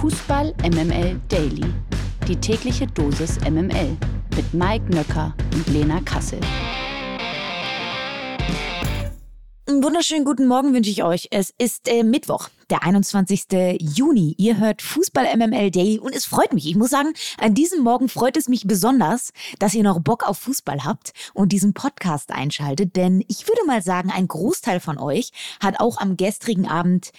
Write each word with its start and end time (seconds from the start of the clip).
Fußball 0.00 0.54
MML 0.62 1.20
Daily. 1.28 1.74
Die 2.26 2.34
tägliche 2.34 2.86
Dosis 2.86 3.38
MML 3.40 3.98
mit 4.34 4.54
Mike 4.54 4.86
Nöcker 4.88 5.34
und 5.52 5.66
Lena 5.66 6.00
Kassel. 6.00 6.40
Einen 9.68 9.84
wunderschönen 9.84 10.24
guten 10.24 10.48
Morgen 10.48 10.72
wünsche 10.72 10.90
ich 10.90 11.04
euch. 11.04 11.28
Es 11.30 11.52
ist 11.58 11.86
äh, 11.86 12.02
Mittwoch, 12.02 12.48
der 12.70 12.82
21. 12.82 13.44
Juni. 13.78 14.34
Ihr 14.38 14.58
hört 14.58 14.80
Fußball 14.80 15.36
MML 15.36 15.70
Daily 15.70 15.98
und 15.98 16.14
es 16.14 16.24
freut 16.24 16.54
mich. 16.54 16.66
Ich 16.66 16.76
muss 16.76 16.90
sagen, 16.90 17.12
an 17.38 17.54
diesem 17.54 17.82
Morgen 17.82 18.08
freut 18.08 18.38
es 18.38 18.48
mich 18.48 18.66
besonders, 18.66 19.32
dass 19.58 19.74
ihr 19.74 19.82
noch 19.82 20.00
Bock 20.00 20.26
auf 20.26 20.38
Fußball 20.38 20.82
habt 20.84 21.12
und 21.34 21.52
diesen 21.52 21.74
Podcast 21.74 22.32
einschaltet, 22.32 22.96
denn 22.96 23.22
ich 23.28 23.46
würde 23.46 23.66
mal 23.66 23.82
sagen, 23.82 24.10
ein 24.10 24.26
Großteil 24.26 24.80
von 24.80 24.98
euch 24.98 25.30
hat 25.62 25.78
auch 25.78 25.98
am 25.98 26.16
gestrigen 26.16 26.66
Abend 26.66 27.10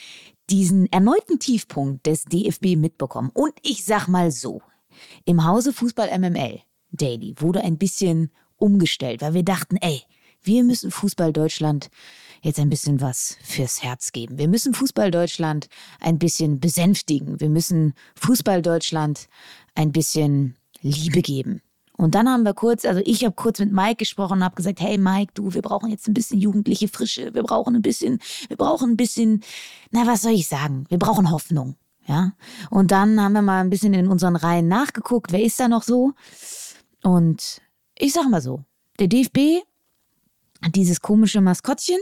diesen 0.51 0.91
erneuten 0.91 1.39
Tiefpunkt 1.39 2.05
des 2.05 2.25
DFB 2.25 2.75
mitbekommen. 2.75 3.31
Und 3.33 3.53
ich 3.63 3.85
sag 3.85 4.07
mal 4.07 4.31
so, 4.31 4.61
im 5.25 5.45
Hause 5.45 5.71
Fußball 5.73 6.17
MML 6.19 6.59
Daily 6.91 7.35
wurde 7.37 7.61
ein 7.61 7.77
bisschen 7.77 8.31
umgestellt, 8.57 9.21
weil 9.21 9.33
wir 9.33 9.43
dachten, 9.43 9.77
ey, 9.77 10.01
wir 10.43 10.63
müssen 10.63 10.91
Fußball 10.91 11.31
Deutschland 11.31 11.89
jetzt 12.41 12.59
ein 12.59 12.69
bisschen 12.69 12.99
was 12.99 13.37
fürs 13.43 13.83
Herz 13.83 14.11
geben. 14.11 14.37
Wir 14.37 14.47
müssen 14.47 14.73
Fußball 14.73 15.11
Deutschland 15.11 15.67
ein 15.99 16.19
bisschen 16.19 16.59
besänftigen. 16.59 17.39
Wir 17.39 17.49
müssen 17.49 17.93
Fußball 18.15 18.61
Deutschland 18.61 19.29
ein 19.75 19.91
bisschen 19.91 20.57
Liebe 20.81 21.21
geben. 21.21 21.61
Und 22.01 22.15
dann 22.15 22.27
haben 22.27 22.43
wir 22.43 22.55
kurz, 22.55 22.83
also 22.83 22.99
ich 23.05 23.23
habe 23.23 23.35
kurz 23.35 23.59
mit 23.59 23.71
Mike 23.71 23.97
gesprochen 23.97 24.39
und 24.39 24.43
habe 24.43 24.55
gesagt, 24.55 24.81
hey 24.81 24.97
Mike, 24.97 25.33
du, 25.35 25.53
wir 25.53 25.61
brauchen 25.61 25.91
jetzt 25.91 26.07
ein 26.07 26.15
bisschen 26.15 26.39
jugendliche 26.39 26.87
Frische, 26.87 27.35
wir 27.35 27.43
brauchen 27.43 27.75
ein 27.75 27.83
bisschen, 27.83 28.17
wir 28.47 28.57
brauchen 28.57 28.93
ein 28.93 28.97
bisschen, 28.97 29.43
na 29.91 30.07
was 30.07 30.23
soll 30.23 30.31
ich 30.31 30.47
sagen, 30.47 30.85
wir 30.89 30.97
brauchen 30.97 31.29
Hoffnung, 31.29 31.75
ja. 32.07 32.33
Und 32.71 32.89
dann 32.89 33.21
haben 33.21 33.33
wir 33.33 33.43
mal 33.43 33.61
ein 33.61 33.69
bisschen 33.69 33.93
in 33.93 34.07
unseren 34.07 34.35
Reihen 34.35 34.67
nachgeguckt, 34.67 35.31
wer 35.31 35.43
ist 35.43 35.59
da 35.59 35.67
noch 35.67 35.83
so? 35.83 36.13
Und 37.03 37.61
ich 37.95 38.13
sag 38.13 38.27
mal 38.27 38.41
so, 38.41 38.63
der 38.99 39.07
DFB 39.07 39.63
hat 40.63 40.73
dieses 40.73 41.01
komische 41.01 41.39
Maskottchen 41.39 41.99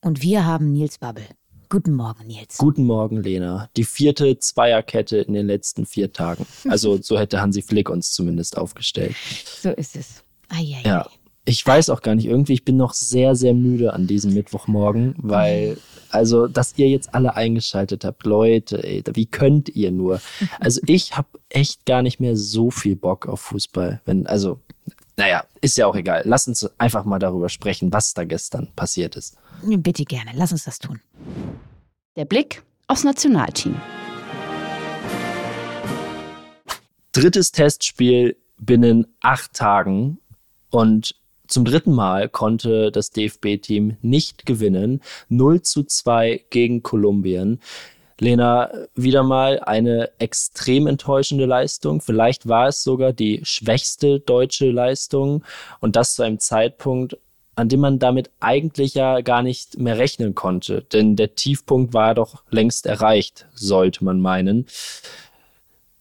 und 0.00 0.22
wir 0.22 0.46
haben 0.46 0.70
Nils 0.70 0.98
Babbel. 0.98 1.24
Guten 1.70 1.92
Morgen, 1.92 2.26
Nils. 2.26 2.56
Guten 2.56 2.84
Morgen, 2.84 3.22
Lena. 3.22 3.68
Die 3.76 3.84
vierte 3.84 4.38
Zweierkette 4.38 5.18
in 5.18 5.34
den 5.34 5.46
letzten 5.46 5.84
vier 5.84 6.10
Tagen. 6.14 6.46
Also 6.66 6.96
so 7.02 7.18
hätte 7.18 7.42
Hansi 7.42 7.60
Flick 7.60 7.90
uns 7.90 8.12
zumindest 8.12 8.56
aufgestellt. 8.56 9.14
So 9.60 9.70
ist 9.72 9.94
es. 9.94 10.24
Eieiei. 10.48 10.80
Ja. 10.86 11.10
Ich 11.44 11.66
weiß 11.66 11.90
auch 11.90 12.00
gar 12.00 12.14
nicht, 12.14 12.26
irgendwie, 12.26 12.54
ich 12.54 12.64
bin 12.64 12.78
noch 12.78 12.94
sehr, 12.94 13.34
sehr 13.34 13.52
müde 13.52 13.92
an 13.92 14.06
diesem 14.06 14.32
Mittwochmorgen, 14.34 15.14
weil, 15.18 15.78
also, 16.10 16.46
dass 16.46 16.74
ihr 16.76 16.88
jetzt 16.88 17.14
alle 17.14 17.36
eingeschaltet 17.36 18.04
habt, 18.04 18.24
Leute, 18.24 18.82
ey, 18.82 19.02
wie 19.14 19.24
könnt 19.24 19.70
ihr 19.70 19.90
nur? 19.90 20.20
Also, 20.60 20.80
ich 20.86 21.16
habe 21.16 21.28
echt 21.48 21.86
gar 21.86 22.02
nicht 22.02 22.20
mehr 22.20 22.36
so 22.36 22.70
viel 22.70 22.96
Bock 22.96 23.26
auf 23.26 23.40
Fußball. 23.40 24.02
Wenn, 24.04 24.26
also, 24.26 24.60
naja, 25.18 25.44
ist 25.60 25.76
ja 25.76 25.86
auch 25.86 25.96
egal. 25.96 26.22
Lass 26.24 26.46
uns 26.46 26.64
einfach 26.78 27.04
mal 27.04 27.18
darüber 27.18 27.48
sprechen, 27.48 27.92
was 27.92 28.14
da 28.14 28.22
gestern 28.24 28.68
passiert 28.76 29.16
ist. 29.16 29.36
Bitte 29.62 30.04
gerne, 30.04 30.30
lass 30.34 30.52
uns 30.52 30.64
das 30.64 30.78
tun. 30.78 31.00
Der 32.16 32.24
Blick 32.24 32.62
aufs 32.86 33.02
Nationalteam. 33.02 33.74
Drittes 37.10 37.50
Testspiel 37.50 38.36
binnen 38.58 39.08
acht 39.20 39.54
Tagen 39.54 40.18
und 40.70 41.16
zum 41.48 41.64
dritten 41.64 41.92
Mal 41.92 42.28
konnte 42.28 42.92
das 42.92 43.10
DFB-Team 43.10 43.96
nicht 44.02 44.46
gewinnen. 44.46 45.00
0 45.30 45.62
zu 45.62 45.82
2 45.82 46.44
gegen 46.50 46.84
Kolumbien. 46.84 47.58
Lena, 48.20 48.70
wieder 48.94 49.22
mal 49.22 49.60
eine 49.60 50.10
extrem 50.18 50.86
enttäuschende 50.86 51.46
Leistung. 51.46 52.00
Vielleicht 52.00 52.48
war 52.48 52.68
es 52.68 52.82
sogar 52.82 53.12
die 53.12 53.40
schwächste 53.44 54.18
deutsche 54.18 54.70
Leistung 54.70 55.44
und 55.80 55.94
das 55.94 56.14
zu 56.16 56.22
einem 56.22 56.40
Zeitpunkt, 56.40 57.16
an 57.54 57.68
dem 57.68 57.80
man 57.80 57.98
damit 57.98 58.30
eigentlich 58.40 58.94
ja 58.94 59.20
gar 59.20 59.42
nicht 59.42 59.78
mehr 59.78 59.98
rechnen 59.98 60.34
konnte. 60.34 60.82
Denn 60.92 61.14
der 61.14 61.36
Tiefpunkt 61.36 61.94
war 61.94 62.14
doch 62.14 62.42
längst 62.50 62.86
erreicht, 62.86 63.46
sollte 63.54 64.04
man 64.04 64.20
meinen. 64.20 64.66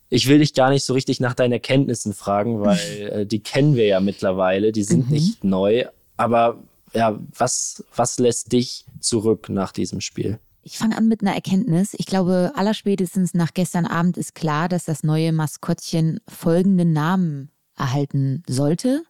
Ich 0.09 0.28
will 0.28 0.40
dich 0.40 0.53
gar 0.53 0.70
nicht 0.70 0.86
so 0.86 0.94
richtig 0.94 1.20
nach 1.20 1.36
deinen 1.36 1.53
Erkenntnissen 1.53 2.14
fragen, 2.14 2.62
weil 2.66 2.80
äh, 3.12 3.25
die 3.28 3.40
kennen 3.40 3.75
wir 3.75 3.86
ja 3.86 4.00
mittlerweile, 4.00 4.72
die 4.72 4.84
sind 4.84 5.08
mhm. 5.08 5.14
nicht 5.14 5.44
neu. 5.44 5.86
Aber 6.16 6.58
ja, 6.94 7.20
was, 7.38 7.84
was 7.96 8.18
lässt 8.18 8.53
dich 8.53 8.86
zurück 9.00 9.50
nach 9.50 9.72
diesem 9.72 10.02
Spiel? 10.02 10.40
Ich 10.67 10.79
fange 10.79 10.97
an 10.97 11.07
mit 11.07 11.22
einer 11.22 11.33
Erkenntnis. 11.33 11.95
Ich 11.97 12.07
glaube, 12.07 12.51
allerspätestens 12.55 13.33
nach 13.33 13.53
gestern 13.53 13.85
Abend 13.85 14.17
ist 14.17 14.35
klar, 14.35 14.67
dass 14.67 14.83
das 14.83 15.01
neue 15.01 15.31
Maskottchen 15.31 16.19
folgenden 16.28 16.91
Namen 16.91 17.51
erhalten 17.78 18.44
sollte. 18.47 19.03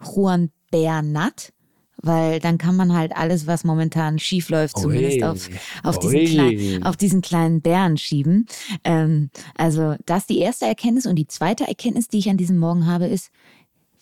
Juan 0.00 0.52
Bernat 0.70 1.52
weil 1.96 2.38
dann 2.38 2.58
kann 2.58 2.76
man 2.76 2.92
halt 2.92 3.16
alles, 3.16 3.46
was 3.46 3.64
momentan 3.64 4.18
schief 4.18 4.50
läuft, 4.50 4.78
zumindest 4.78 5.22
auf, 5.22 5.48
auf, 5.82 5.98
diesen 5.98 6.26
klein, 6.26 6.82
auf 6.82 6.96
diesen 6.96 7.22
kleinen 7.22 7.62
Bären 7.62 7.96
schieben. 7.96 8.46
Ähm, 8.82 9.30
also 9.56 9.94
das 10.04 10.22
ist 10.22 10.30
die 10.30 10.40
erste 10.40 10.66
Erkenntnis. 10.66 11.06
Und 11.06 11.16
die 11.16 11.28
zweite 11.28 11.66
Erkenntnis, 11.66 12.08
die 12.08 12.18
ich 12.18 12.28
an 12.28 12.36
diesem 12.36 12.58
Morgen 12.58 12.86
habe, 12.86 13.06
ist, 13.06 13.30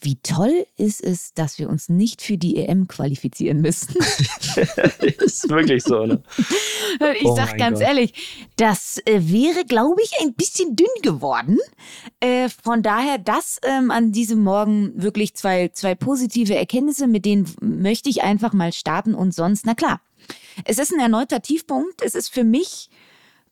wie 0.02 0.16
toll 0.16 0.66
ist 0.76 1.02
es, 1.02 1.32
dass 1.34 1.58
wir 1.58 1.68
uns 1.68 1.88
nicht 1.88 2.22
für 2.22 2.36
die 2.36 2.56
EM 2.56 2.88
qualifizieren 2.88 3.60
müssen? 3.60 3.94
ist 5.00 5.48
wirklich 5.48 5.82
so, 5.82 6.06
ne? 6.06 6.22
Ich 7.20 7.24
oh 7.24 7.36
sag 7.36 7.56
ganz 7.56 7.78
Gott. 7.78 7.88
ehrlich, 7.88 8.12
das 8.56 9.00
äh, 9.04 9.20
wäre, 9.22 9.64
glaube 9.64 10.02
ich, 10.02 10.12
ein 10.20 10.34
bisschen 10.34 10.76
dünn 10.76 10.86
geworden. 11.02 11.58
Äh, 12.20 12.48
von 12.48 12.82
daher, 12.82 13.18
das 13.18 13.60
ähm, 13.62 13.90
an 13.90 14.12
diesem 14.12 14.42
Morgen 14.42 14.92
wirklich 15.00 15.34
zwei, 15.34 15.68
zwei 15.68 15.94
positive 15.94 16.54
Erkenntnisse, 16.54 17.06
mit 17.06 17.24
denen 17.24 17.52
möchte 17.60 18.10
ich 18.10 18.22
einfach 18.22 18.52
mal 18.52 18.72
starten 18.72 19.14
und 19.14 19.34
sonst, 19.34 19.66
na 19.66 19.74
klar. 19.74 20.00
Es 20.64 20.78
ist 20.78 20.92
ein 20.92 21.00
erneuter 21.00 21.40
Tiefpunkt. 21.40 22.02
Es 22.02 22.14
ist 22.14 22.28
für 22.28 22.44
mich 22.44 22.90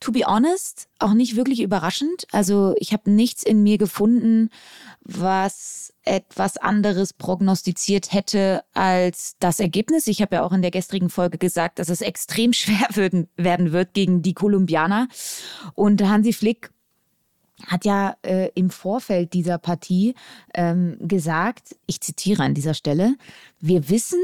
to 0.01 0.13
be 0.13 0.25
honest, 0.27 0.89
auch 0.99 1.13
nicht 1.13 1.37
wirklich 1.37 1.61
überraschend. 1.61 2.27
Also 2.33 2.75
ich 2.79 2.93
habe 2.93 3.11
nichts 3.11 3.43
in 3.43 3.63
mir 3.63 3.79
gefunden, 3.79 4.49
was 5.03 5.93
etwas 6.03 6.57
anderes 6.57 7.13
prognostiziert 7.13 8.13
hätte 8.13 8.65
als 8.73 9.37
das 9.39 9.61
Ergebnis. 9.61 10.07
Ich 10.07 10.23
habe 10.23 10.37
ja 10.37 10.43
auch 10.43 10.53
in 10.53 10.63
der 10.63 10.71
gestrigen 10.71 11.11
Folge 11.11 11.37
gesagt, 11.37 11.79
dass 11.79 11.91
es 11.91 12.01
extrem 12.01 12.53
schwer 12.55 12.89
werden 13.37 13.73
wird 13.73 13.95
gegen 13.95 14.23
die 14.23 14.35
Kolumbianer. 14.35 15.09
Und 15.75 16.03
Hansi 16.03 16.33
Flick 16.33 16.71
hat 17.67 17.85
ja 17.85 18.17
äh, 18.23 18.51
im 18.55 18.71
Vorfeld 18.71 19.35
dieser 19.35 19.59
Partie 19.59 20.15
ähm, 20.55 20.97
gesagt, 21.01 21.77
ich 21.87 22.01
zitiere 22.01 22.43
an 22.43 22.55
dieser 22.55 22.73
Stelle, 22.73 23.17
wir 23.61 23.91
wissen, 23.91 24.21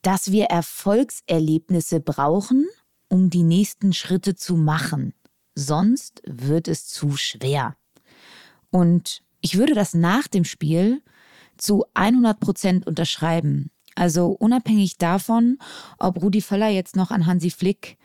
dass 0.00 0.32
wir 0.32 0.46
Erfolgserlebnisse 0.46 2.00
brauchen, 2.00 2.66
um 3.12 3.28
die 3.28 3.42
nächsten 3.42 3.92
Schritte 3.92 4.36
zu 4.36 4.56
machen. 4.56 5.12
Sonst 5.54 6.22
wird 6.24 6.66
es 6.66 6.86
zu 6.86 7.18
schwer. 7.18 7.76
Und 8.70 9.22
ich 9.42 9.58
würde 9.58 9.74
das 9.74 9.92
nach 9.92 10.28
dem 10.28 10.46
Spiel 10.46 11.02
zu 11.58 11.84
100 11.92 12.40
Prozent 12.40 12.86
unterschreiben. 12.86 13.70
Also 13.94 14.28
unabhängig 14.28 14.96
davon, 14.96 15.58
ob 15.98 16.22
Rudi 16.22 16.40
Völler 16.40 16.68
jetzt 16.68 16.96
noch 16.96 17.10
an 17.10 17.26
Hansi 17.26 17.50
Flick 17.50 17.98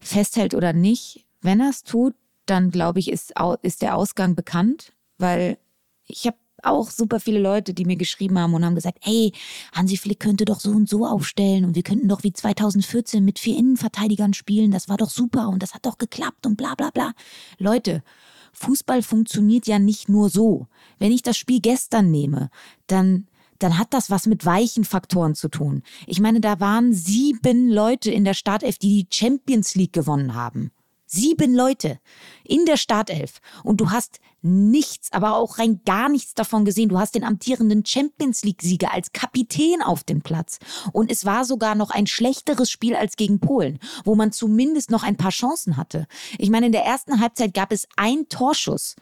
festhält 0.00 0.54
oder 0.54 0.72
nicht, 0.72 1.26
wenn 1.42 1.60
er 1.60 1.68
es 1.68 1.82
tut, 1.82 2.14
dann 2.46 2.70
glaube 2.70 2.98
ich, 2.98 3.10
ist, 3.10 3.34
ist 3.60 3.82
der 3.82 3.94
Ausgang 3.94 4.34
bekannt, 4.34 4.94
weil 5.18 5.58
ich 6.06 6.26
habe 6.26 6.38
auch 6.66 6.90
super 6.90 7.20
viele 7.20 7.40
Leute, 7.40 7.74
die 7.74 7.84
mir 7.84 7.96
geschrieben 7.96 8.38
haben 8.38 8.54
und 8.54 8.64
haben 8.64 8.74
gesagt, 8.74 8.98
hey, 9.02 9.32
Hansi 9.72 9.96
Flick 9.96 10.20
könnte 10.20 10.44
doch 10.44 10.60
so 10.60 10.70
und 10.70 10.88
so 10.88 11.06
aufstellen 11.06 11.64
und 11.64 11.74
wir 11.74 11.82
könnten 11.82 12.08
doch 12.08 12.22
wie 12.22 12.32
2014 12.32 13.24
mit 13.24 13.38
vier 13.38 13.56
Innenverteidigern 13.56 14.34
spielen, 14.34 14.70
das 14.70 14.88
war 14.88 14.96
doch 14.96 15.10
super 15.10 15.48
und 15.48 15.62
das 15.62 15.74
hat 15.74 15.86
doch 15.86 15.98
geklappt 15.98 16.46
und 16.46 16.56
bla 16.56 16.74
bla 16.74 16.90
bla. 16.90 17.12
Leute, 17.58 18.02
Fußball 18.52 19.02
funktioniert 19.02 19.66
ja 19.66 19.78
nicht 19.78 20.08
nur 20.08 20.30
so. 20.30 20.66
Wenn 20.98 21.12
ich 21.12 21.22
das 21.22 21.36
Spiel 21.36 21.60
gestern 21.60 22.10
nehme, 22.10 22.50
dann 22.86 23.26
dann 23.58 23.78
hat 23.78 23.94
das 23.94 24.10
was 24.10 24.26
mit 24.26 24.44
weichen 24.44 24.84
Faktoren 24.84 25.34
zu 25.34 25.48
tun. 25.48 25.82
Ich 26.06 26.20
meine, 26.20 26.40
da 26.40 26.60
waren 26.60 26.92
sieben 26.92 27.70
Leute 27.70 28.10
in 28.10 28.24
der 28.24 28.34
Startelf, 28.34 28.78
die 28.78 29.04
die 29.04 29.16
Champions 29.16 29.74
League 29.74 29.92
gewonnen 29.92 30.34
haben. 30.34 30.72
Sieben 31.06 31.54
Leute 31.54 31.98
in 32.44 32.64
der 32.66 32.76
Startelf. 32.76 33.40
Und 33.62 33.80
du 33.80 33.90
hast 33.90 34.20
nichts, 34.46 35.12
aber 35.12 35.36
auch 35.36 35.58
rein 35.58 35.80
gar 35.84 36.08
nichts 36.08 36.34
davon 36.34 36.64
gesehen. 36.64 36.88
Du 36.88 36.98
hast 36.98 37.14
den 37.14 37.24
amtierenden 37.24 37.84
Champions 37.84 38.44
League-Sieger 38.44 38.92
als 38.92 39.12
Kapitän 39.12 39.82
auf 39.82 40.04
dem 40.04 40.22
Platz. 40.22 40.58
Und 40.92 41.10
es 41.10 41.24
war 41.24 41.44
sogar 41.44 41.74
noch 41.74 41.90
ein 41.90 42.06
schlechteres 42.06 42.70
Spiel 42.70 42.94
als 42.94 43.16
gegen 43.16 43.40
Polen, 43.40 43.78
wo 44.04 44.14
man 44.14 44.32
zumindest 44.32 44.90
noch 44.90 45.02
ein 45.02 45.16
paar 45.16 45.30
Chancen 45.30 45.76
hatte. 45.76 46.06
Ich 46.38 46.50
meine, 46.50 46.66
in 46.66 46.72
der 46.72 46.84
ersten 46.84 47.20
Halbzeit 47.20 47.54
gab 47.54 47.72
es 47.72 47.88
einen 47.96 48.28
Torschuss 48.28 48.96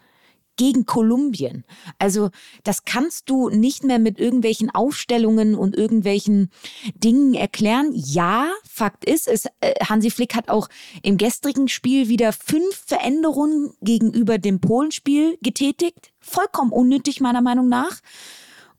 gegen 0.57 0.85
Kolumbien. 0.85 1.63
Also 1.99 2.29
das 2.63 2.85
kannst 2.85 3.29
du 3.29 3.49
nicht 3.49 3.83
mehr 3.83 3.99
mit 3.99 4.19
irgendwelchen 4.19 4.69
Aufstellungen 4.69 5.55
und 5.55 5.75
irgendwelchen 5.75 6.49
Dingen 6.95 7.33
erklären. 7.33 7.91
Ja, 7.93 8.49
Fakt 8.69 9.05
ist, 9.05 9.27
es, 9.27 9.45
äh, 9.61 9.73
Hansi 9.83 10.09
Flick 10.09 10.35
hat 10.35 10.49
auch 10.49 10.69
im 11.03 11.17
gestrigen 11.17 11.67
Spiel 11.67 12.09
wieder 12.09 12.33
fünf 12.33 12.83
Veränderungen 12.85 13.73
gegenüber 13.81 14.37
dem 14.37 14.59
Polenspiel 14.59 15.37
getätigt. 15.41 16.13
Vollkommen 16.19 16.71
unnötig 16.71 17.21
meiner 17.21 17.41
Meinung 17.41 17.69
nach. 17.69 17.99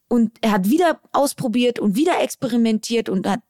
Und 0.09 0.33
er 0.41 0.53
hat 0.53 0.71
wieder 0.71 1.01
ausprobiert 1.13 1.79
und 1.79 1.97
wieder 1.97 2.21
experimentiert 2.23 3.09
und 3.09 3.27
hat 3.27 3.41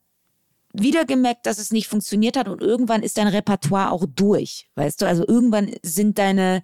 wieder 0.72 1.04
gemerkt, 1.04 1.46
dass 1.46 1.58
es 1.58 1.70
nicht 1.70 1.88
funktioniert 1.88 2.36
hat 2.36 2.48
und 2.48 2.60
irgendwann 2.60 3.02
ist 3.02 3.18
dein 3.18 3.28
Repertoire 3.28 3.90
auch 3.92 4.04
durch, 4.06 4.68
weißt 4.74 5.00
du? 5.02 5.06
Also 5.06 5.26
irgendwann 5.26 5.70
sind 5.82 6.18
deine 6.18 6.62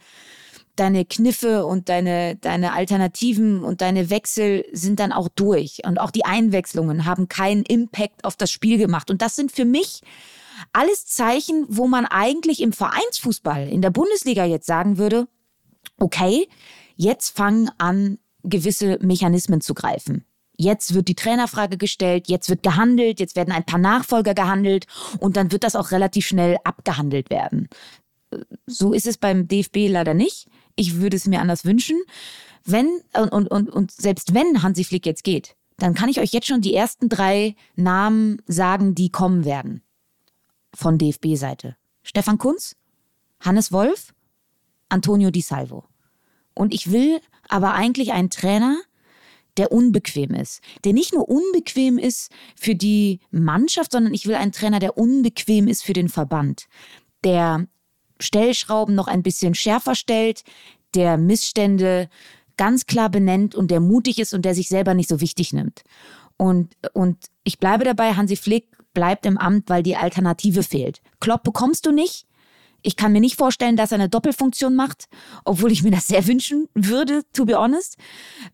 deine 0.76 1.04
Kniffe 1.04 1.66
und 1.66 1.88
deine, 1.88 2.36
deine 2.36 2.72
Alternativen 2.72 3.62
und 3.62 3.80
deine 3.80 4.10
Wechsel 4.10 4.64
sind 4.72 5.00
dann 5.00 5.12
auch 5.12 5.28
durch. 5.28 5.82
Und 5.84 5.98
auch 5.98 6.10
die 6.10 6.24
Einwechslungen 6.24 7.04
haben 7.04 7.28
keinen 7.28 7.62
Impact 7.62 8.24
auf 8.24 8.36
das 8.36 8.50
Spiel 8.50 8.78
gemacht. 8.78 9.10
Und 9.10 9.22
das 9.22 9.36
sind 9.36 9.52
für 9.52 9.64
mich 9.64 10.00
alles 10.72 11.06
Zeichen, 11.06 11.66
wo 11.69 11.86
man 11.86 12.06
eigentlich 12.06 12.60
im 12.60 12.72
Vereinsfußball 12.72 13.69
in 13.69 13.82
der 13.82 13.90
Bundesliga 13.90 14.44
jetzt 14.44 14.66
sagen 14.66 14.98
würde, 14.98 15.28
okay, 15.98 16.48
jetzt 16.96 17.36
fangen 17.36 17.70
an, 17.78 18.19
gewisse 18.44 18.98
Mechanismen 19.00 19.60
zu 19.60 19.74
greifen. 19.74 20.24
Jetzt 20.56 20.94
wird 20.94 21.08
die 21.08 21.14
Trainerfrage 21.14 21.76
gestellt, 21.76 22.28
jetzt 22.28 22.48
wird 22.48 22.62
gehandelt, 22.62 23.20
jetzt 23.20 23.36
werden 23.36 23.52
ein 23.52 23.64
paar 23.64 23.78
Nachfolger 23.78 24.34
gehandelt 24.34 24.86
und 25.19 25.36
dann 25.36 25.50
wird 25.50 25.64
das 25.64 25.76
auch 25.76 25.90
relativ 25.90 26.26
schnell 26.26 26.56
abgehandelt 26.64 27.30
werden. 27.30 27.69
So 28.66 28.92
ist 28.92 29.06
es 29.06 29.19
beim 29.19 29.48
DFB 29.48 29.88
leider 29.88 30.14
nicht. 30.14 30.48
Ich 30.76 30.96
würde 30.96 31.16
es 31.16 31.26
mir 31.26 31.40
anders 31.40 31.64
wünschen. 31.64 32.00
Wenn, 32.64 32.88
und, 33.14 33.48
und, 33.48 33.70
und 33.70 33.90
selbst 33.90 34.34
wenn 34.34 34.62
Hansi 34.62 34.84
Flick 34.84 35.06
jetzt 35.06 35.24
geht, 35.24 35.56
dann 35.78 35.94
kann 35.94 36.08
ich 36.08 36.20
euch 36.20 36.32
jetzt 36.32 36.46
schon 36.46 36.60
die 36.60 36.74
ersten 36.74 37.08
drei 37.08 37.56
Namen 37.74 38.40
sagen, 38.46 38.94
die 38.94 39.10
kommen 39.10 39.44
werden. 39.44 39.82
Von 40.74 40.98
DFB-Seite. 40.98 41.76
Stefan 42.02 42.38
Kunz, 42.38 42.76
Hannes 43.40 43.72
Wolf, 43.72 44.14
Antonio 44.88 45.30
Di 45.30 45.40
Salvo. 45.40 45.84
Und 46.54 46.72
ich 46.72 46.92
will 46.92 47.20
aber 47.48 47.74
eigentlich 47.74 48.12
einen 48.12 48.30
Trainer, 48.30 48.80
der 49.56 49.72
unbequem 49.72 50.34
ist. 50.34 50.60
Der 50.84 50.92
nicht 50.92 51.12
nur 51.12 51.28
unbequem 51.28 51.98
ist 51.98 52.30
für 52.56 52.74
die 52.74 53.20
Mannschaft, 53.30 53.92
sondern 53.92 54.14
ich 54.14 54.26
will 54.26 54.34
einen 54.34 54.52
Trainer, 54.52 54.78
der 54.78 54.96
unbequem 54.96 55.69
ist 55.69 55.82
für 55.82 55.92
den 55.92 56.08
Verband. 56.08 56.66
Der 57.24 57.66
Stellschrauben 58.22 58.94
noch 58.94 59.08
ein 59.08 59.22
bisschen 59.22 59.54
schärfer 59.54 59.94
stellt, 59.94 60.44
der 60.94 61.16
Missstände 61.16 62.08
ganz 62.56 62.86
klar 62.86 63.08
benennt 63.08 63.54
und 63.54 63.70
der 63.70 63.80
mutig 63.80 64.19
ist 64.19 64.34
und 64.34 64.44
der 64.44 64.54
sich 64.54 64.69
selber 64.69 64.94
nicht 64.94 65.08
so 65.08 65.20
wichtig 65.20 65.52
nimmt. 65.52 65.82
Und, 66.36 66.74
und 66.92 67.19
ich 67.44 67.58
bleibe 67.58 67.84
dabei, 67.84 68.14
Hansi 68.14 68.36
Flick 68.36 68.66
bleibt 68.94 69.26
im 69.26 69.38
Amt, 69.38 69.69
weil 69.69 69.82
die 69.82 69.96
Alternative 69.96 70.62
fehlt. 70.62 71.00
Klopp 71.20 71.44
bekommst 71.44 71.86
du 71.86 71.92
nicht, 71.92 72.26
ich 72.82 72.96
kann 72.96 73.12
mir 73.12 73.20
nicht 73.20 73.36
vorstellen, 73.36 73.76
dass 73.76 73.92
er 73.92 73.96
eine 73.96 74.08
Doppelfunktion 74.08 74.74
macht, 74.74 75.08
obwohl 75.44 75.70
ich 75.70 75.82
mir 75.82 75.92
das 75.92 76.08
sehr 76.08 76.26
wünschen 76.26 76.69
würde, 76.74 77.22
to 77.32 77.44
be 77.44 77.56
honest. 77.56 77.96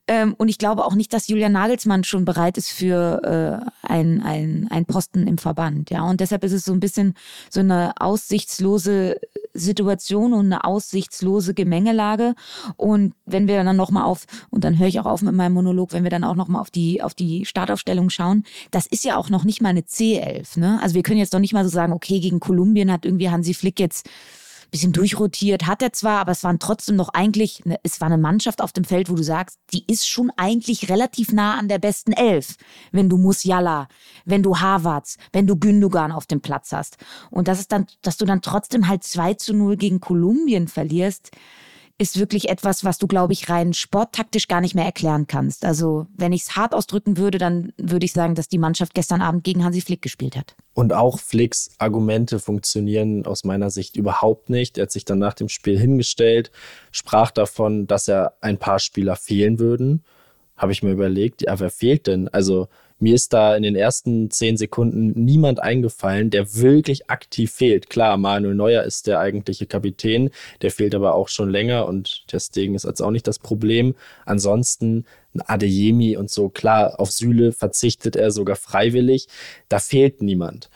Ähm, 0.06 0.34
und 0.36 0.48
ich 0.48 0.58
glaube 0.58 0.84
auch 0.84 0.94
nicht, 0.94 1.12
dass 1.12 1.28
Julian 1.28 1.52
Nagelsmann 1.52 2.04
schon 2.04 2.26
bereit 2.26 2.58
ist 2.58 2.70
für 2.70 3.22
äh, 3.82 3.86
ein, 3.86 4.22
ein, 4.22 4.68
ein 4.70 4.84
Posten 4.84 5.26
im 5.26 5.38
Verband. 5.38 5.90
Ja, 5.90 6.02
und 6.02 6.20
deshalb 6.20 6.44
ist 6.44 6.52
es 6.52 6.64
so 6.64 6.72
ein 6.72 6.80
bisschen 6.80 7.14
so 7.50 7.60
eine 7.60 7.94
aussichtslose 7.98 9.18
Situation 9.54 10.32
und 10.32 10.46
eine 10.46 10.64
aussichtslose 10.64 11.54
Gemengelage. 11.54 12.34
Und 12.76 13.14
wenn 13.26 13.48
wir 13.48 13.62
dann 13.62 13.76
nochmal 13.76 14.04
auf, 14.04 14.26
und 14.50 14.64
dann 14.64 14.78
höre 14.78 14.88
ich 14.88 15.00
auch 15.00 15.06
auf 15.06 15.22
mit 15.22 15.34
meinem 15.34 15.54
Monolog, 15.54 15.92
wenn 15.92 16.02
wir 16.02 16.10
dann 16.10 16.24
auch 16.24 16.36
nochmal 16.36 16.60
auf 16.60 16.70
die, 16.70 17.02
auf 17.02 17.14
die 17.14 17.44
Startaufstellung 17.44 18.10
schauen, 18.10 18.44
das 18.70 18.86
ist 18.86 19.04
ja 19.04 19.16
auch 19.16 19.30
noch 19.30 19.44
nicht 19.44 19.60
mal 19.60 19.70
eine 19.70 19.80
C11. 19.80 20.58
Ne? 20.58 20.78
Also 20.82 20.94
wir 20.94 21.02
können 21.02 21.18
jetzt 21.18 21.34
doch 21.34 21.38
nicht 21.40 21.52
mal 21.52 21.64
so 21.64 21.70
sagen, 21.70 21.92
okay, 21.92 22.20
gegen 22.20 22.40
Kolumbien 22.40 22.92
hat 22.92 23.04
irgendwie 23.04 23.30
Hansi 23.30 23.54
Flick 23.54 23.80
jetzt 23.80 24.08
bisschen 24.70 24.92
durchrotiert, 24.92 25.66
hat 25.66 25.82
er 25.82 25.92
zwar, 25.92 26.20
aber 26.20 26.32
es 26.32 26.44
waren 26.44 26.58
trotzdem 26.58 26.96
noch 26.96 27.10
eigentlich, 27.10 27.64
ne, 27.64 27.78
es 27.82 28.00
war 28.00 28.06
eine 28.06 28.18
Mannschaft 28.18 28.60
auf 28.60 28.72
dem 28.72 28.84
Feld, 28.84 29.10
wo 29.10 29.14
du 29.14 29.22
sagst, 29.22 29.58
die 29.72 29.84
ist 29.86 30.08
schon 30.08 30.30
eigentlich 30.36 30.88
relativ 30.88 31.32
nah 31.32 31.58
an 31.58 31.68
der 31.68 31.78
besten 31.78 32.12
Elf, 32.12 32.56
wenn 32.92 33.08
du 33.08 33.16
Musiala, 33.16 33.88
wenn 34.24 34.42
du 34.42 34.58
Havertz, 34.58 35.16
wenn 35.32 35.46
du 35.46 35.56
Gündogan 35.56 36.12
auf 36.12 36.26
dem 36.26 36.40
Platz 36.40 36.72
hast. 36.72 36.98
Und 37.30 37.48
das 37.48 37.60
ist 37.60 37.72
dann, 37.72 37.86
dass 38.02 38.16
du 38.16 38.24
dann 38.24 38.42
trotzdem 38.42 38.88
halt 38.88 39.04
2 39.04 39.34
zu 39.34 39.54
0 39.54 39.76
gegen 39.76 40.00
Kolumbien 40.00 40.68
verlierst, 40.68 41.30
ist 42.00 42.18
wirklich 42.18 42.48
etwas, 42.48 42.84
was 42.84 42.98
du, 42.98 43.08
glaube 43.08 43.32
ich, 43.32 43.48
rein 43.48 43.72
sporttaktisch 43.72 44.46
gar 44.46 44.60
nicht 44.60 44.76
mehr 44.76 44.84
erklären 44.84 45.26
kannst. 45.26 45.64
Also, 45.64 46.06
wenn 46.16 46.32
ich 46.32 46.42
es 46.42 46.56
hart 46.56 46.72
ausdrücken 46.72 47.16
würde, 47.16 47.38
dann 47.38 47.72
würde 47.76 48.06
ich 48.06 48.12
sagen, 48.12 48.36
dass 48.36 48.48
die 48.48 48.58
Mannschaft 48.58 48.94
gestern 48.94 49.20
Abend 49.20 49.42
gegen 49.42 49.64
Hansi 49.64 49.80
Flick 49.80 50.00
gespielt 50.00 50.36
hat. 50.36 50.54
Und 50.74 50.92
auch 50.92 51.18
Flicks 51.18 51.70
Argumente 51.78 52.38
funktionieren 52.38 53.26
aus 53.26 53.42
meiner 53.42 53.70
Sicht 53.70 53.96
überhaupt 53.96 54.48
nicht. 54.48 54.78
Er 54.78 54.82
hat 54.82 54.92
sich 54.92 55.04
dann 55.04 55.18
nach 55.18 55.34
dem 55.34 55.48
Spiel 55.48 55.76
hingestellt, 55.76 56.52
sprach 56.92 57.32
davon, 57.32 57.88
dass 57.88 58.06
er 58.06 58.34
ein 58.40 58.58
paar 58.58 58.78
Spieler 58.78 59.16
fehlen 59.16 59.58
würden. 59.58 60.04
Habe 60.56 60.70
ich 60.70 60.84
mir 60.84 60.92
überlegt, 60.92 61.42
ja, 61.42 61.58
wer 61.58 61.70
fehlt 61.70 62.06
denn? 62.06 62.28
Also, 62.28 62.68
mir 62.98 63.14
ist 63.14 63.32
da 63.32 63.56
in 63.56 63.62
den 63.62 63.76
ersten 63.76 64.30
zehn 64.30 64.56
Sekunden 64.56 65.12
niemand 65.24 65.60
eingefallen, 65.60 66.30
der 66.30 66.54
wirklich 66.54 67.10
aktiv 67.10 67.52
fehlt. 67.52 67.90
Klar, 67.90 68.16
Manuel 68.16 68.54
Neuer 68.54 68.82
ist 68.82 69.06
der 69.06 69.20
eigentliche 69.20 69.66
Kapitän, 69.66 70.30
der 70.62 70.70
fehlt 70.70 70.94
aber 70.94 71.14
auch 71.14 71.28
schon 71.28 71.50
länger 71.50 71.86
und 71.86 72.24
deswegen 72.32 72.74
ist 72.74 72.84
jetzt 72.84 73.00
auch 73.00 73.10
nicht 73.10 73.26
das 73.26 73.38
Problem. 73.38 73.94
Ansonsten 74.26 75.04
Adeyemi 75.46 76.16
und 76.16 76.30
so, 76.30 76.48
klar, 76.48 76.98
auf 76.98 77.10
Süle 77.10 77.52
verzichtet 77.52 78.16
er 78.16 78.30
sogar 78.30 78.56
freiwillig. 78.56 79.28
Da 79.68 79.78
fehlt 79.78 80.22
niemand 80.22 80.68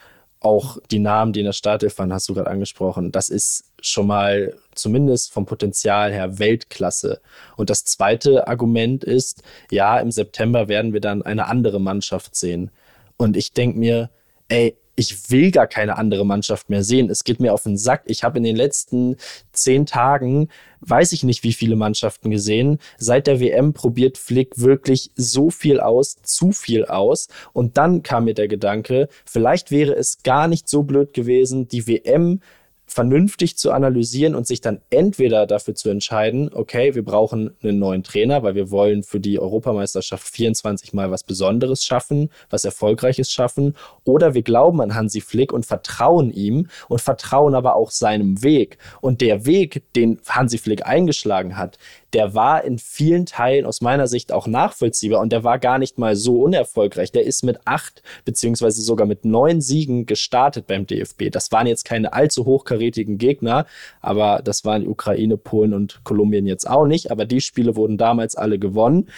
auch 0.43 0.77
die 0.91 0.99
Namen, 0.99 1.33
die 1.33 1.39
in 1.39 1.45
der 1.45 1.53
Startelf 1.53 1.97
waren, 1.97 2.13
hast 2.13 2.27
du 2.27 2.33
gerade 2.33 2.49
angesprochen. 2.49 3.11
Das 3.11 3.29
ist 3.29 3.65
schon 3.81 4.07
mal 4.07 4.53
zumindest 4.75 5.31
vom 5.31 5.45
Potenzial 5.45 6.11
her 6.11 6.37
Weltklasse. 6.37 7.21
Und 7.55 7.69
das 7.69 7.85
zweite 7.85 8.47
Argument 8.47 9.03
ist, 9.03 9.41
ja, 9.71 9.99
im 9.99 10.11
September 10.11 10.67
werden 10.67 10.93
wir 10.93 11.01
dann 11.01 11.21
eine 11.21 11.47
andere 11.47 11.79
Mannschaft 11.79 12.35
sehen. 12.35 12.71
Und 13.17 13.37
ich 13.37 13.53
denke 13.53 13.79
mir, 13.79 14.09
ey, 14.49 14.75
ich 14.95 15.31
will 15.31 15.51
gar 15.51 15.67
keine 15.67 15.97
andere 15.97 16.25
Mannschaft 16.25 16.69
mehr 16.69 16.83
sehen. 16.83 17.09
Es 17.09 17.23
geht 17.23 17.39
mir 17.39 17.53
auf 17.53 17.63
den 17.63 17.77
Sack. 17.77 18.03
Ich 18.05 18.23
habe 18.23 18.37
in 18.37 18.43
den 18.43 18.55
letzten 18.55 19.17
zehn 19.51 19.85
Tagen, 19.85 20.49
weiß 20.81 21.13
ich 21.13 21.23
nicht, 21.23 21.43
wie 21.43 21.53
viele 21.53 21.75
Mannschaften 21.75 22.29
gesehen. 22.29 22.77
Seit 22.97 23.25
der 23.25 23.39
WM 23.39 23.73
probiert 23.73 24.17
Flick 24.17 24.59
wirklich 24.59 25.11
so 25.15 25.49
viel 25.49 25.79
aus, 25.79 26.17
zu 26.21 26.51
viel 26.51 26.85
aus. 26.85 27.27
Und 27.53 27.77
dann 27.77 28.03
kam 28.03 28.25
mir 28.25 28.35
der 28.35 28.47
Gedanke, 28.47 29.09
vielleicht 29.25 29.71
wäre 29.71 29.95
es 29.95 30.21
gar 30.21 30.47
nicht 30.47 30.69
so 30.69 30.83
blöd 30.83 31.13
gewesen, 31.13 31.67
die 31.67 31.87
WM 31.87 32.41
vernünftig 32.85 33.57
zu 33.57 33.71
analysieren 33.71 34.35
und 34.35 34.45
sich 34.45 34.61
dann 34.61 34.81
entweder 34.89 35.47
dafür 35.47 35.73
zu 35.73 35.89
entscheiden, 35.89 36.51
okay, 36.53 36.95
wir 36.95 37.03
brauchen 37.03 37.55
einen 37.63 37.79
neuen 37.79 38.03
Trainer, 38.03 38.43
weil 38.43 38.55
wir 38.55 38.71
wollen 38.71 39.03
für 39.03 39.19
die 39.19 39.39
Europameisterschaft 39.39 40.27
24 40.27 40.93
mal 40.93 41.09
was 41.09 41.23
Besonderes 41.23 41.85
schaffen, 41.85 42.29
was 42.49 42.65
Erfolgreiches 42.65 43.31
schaffen, 43.31 43.75
oder 44.03 44.33
wir 44.33 44.43
glauben 44.43 44.81
an 44.81 44.95
Hansi 44.95 45.21
Flick 45.21 45.53
und 45.53 45.65
vertrauen 45.65 46.31
ihm 46.31 46.67
und 46.89 47.01
vertrauen 47.01 47.55
aber 47.55 47.75
auch 47.75 47.91
seinem 47.91 48.43
Weg. 48.43 48.77
Und 49.01 49.21
der 49.21 49.45
Weg, 49.45 49.83
den 49.95 50.19
Hansi 50.27 50.57
Flick 50.57 50.85
eingeschlagen 50.85 51.57
hat, 51.57 51.77
der 52.13 52.35
war 52.35 52.63
in 52.63 52.77
vielen 52.77 53.25
Teilen 53.25 53.65
aus 53.65 53.81
meiner 53.81 54.07
Sicht 54.07 54.31
auch 54.31 54.47
nachvollziehbar 54.47 55.19
und 55.19 55.31
der 55.31 55.43
war 55.43 55.59
gar 55.59 55.79
nicht 55.79 55.97
mal 55.97 56.15
so 56.15 56.41
unerfolgreich. 56.43 57.11
Der 57.11 57.23
ist 57.23 57.43
mit 57.43 57.59
acht 57.65 58.03
beziehungsweise 58.25 58.81
sogar 58.81 59.07
mit 59.07 59.25
neun 59.25 59.61
Siegen 59.61 60.05
gestartet 60.05 60.67
beim 60.67 60.85
DFB. 60.85 61.29
Das 61.31 61.51
waren 61.51 61.67
jetzt 61.67 61.85
keine 61.85 62.13
allzu 62.13 62.45
hochkarätigen 62.45 63.17
Gegner, 63.17 63.65
aber 64.01 64.41
das 64.43 64.63
waren 64.65 64.87
Ukraine, 64.87 65.37
Polen 65.37 65.73
und 65.73 66.03
Kolumbien 66.03 66.45
jetzt 66.45 66.69
auch 66.69 66.85
nicht. 66.85 67.11
Aber 67.11 67.25
die 67.25 67.41
Spiele 67.41 67.75
wurden 67.75 67.97
damals 67.97 68.35
alle 68.35 68.59
gewonnen. 68.59 69.09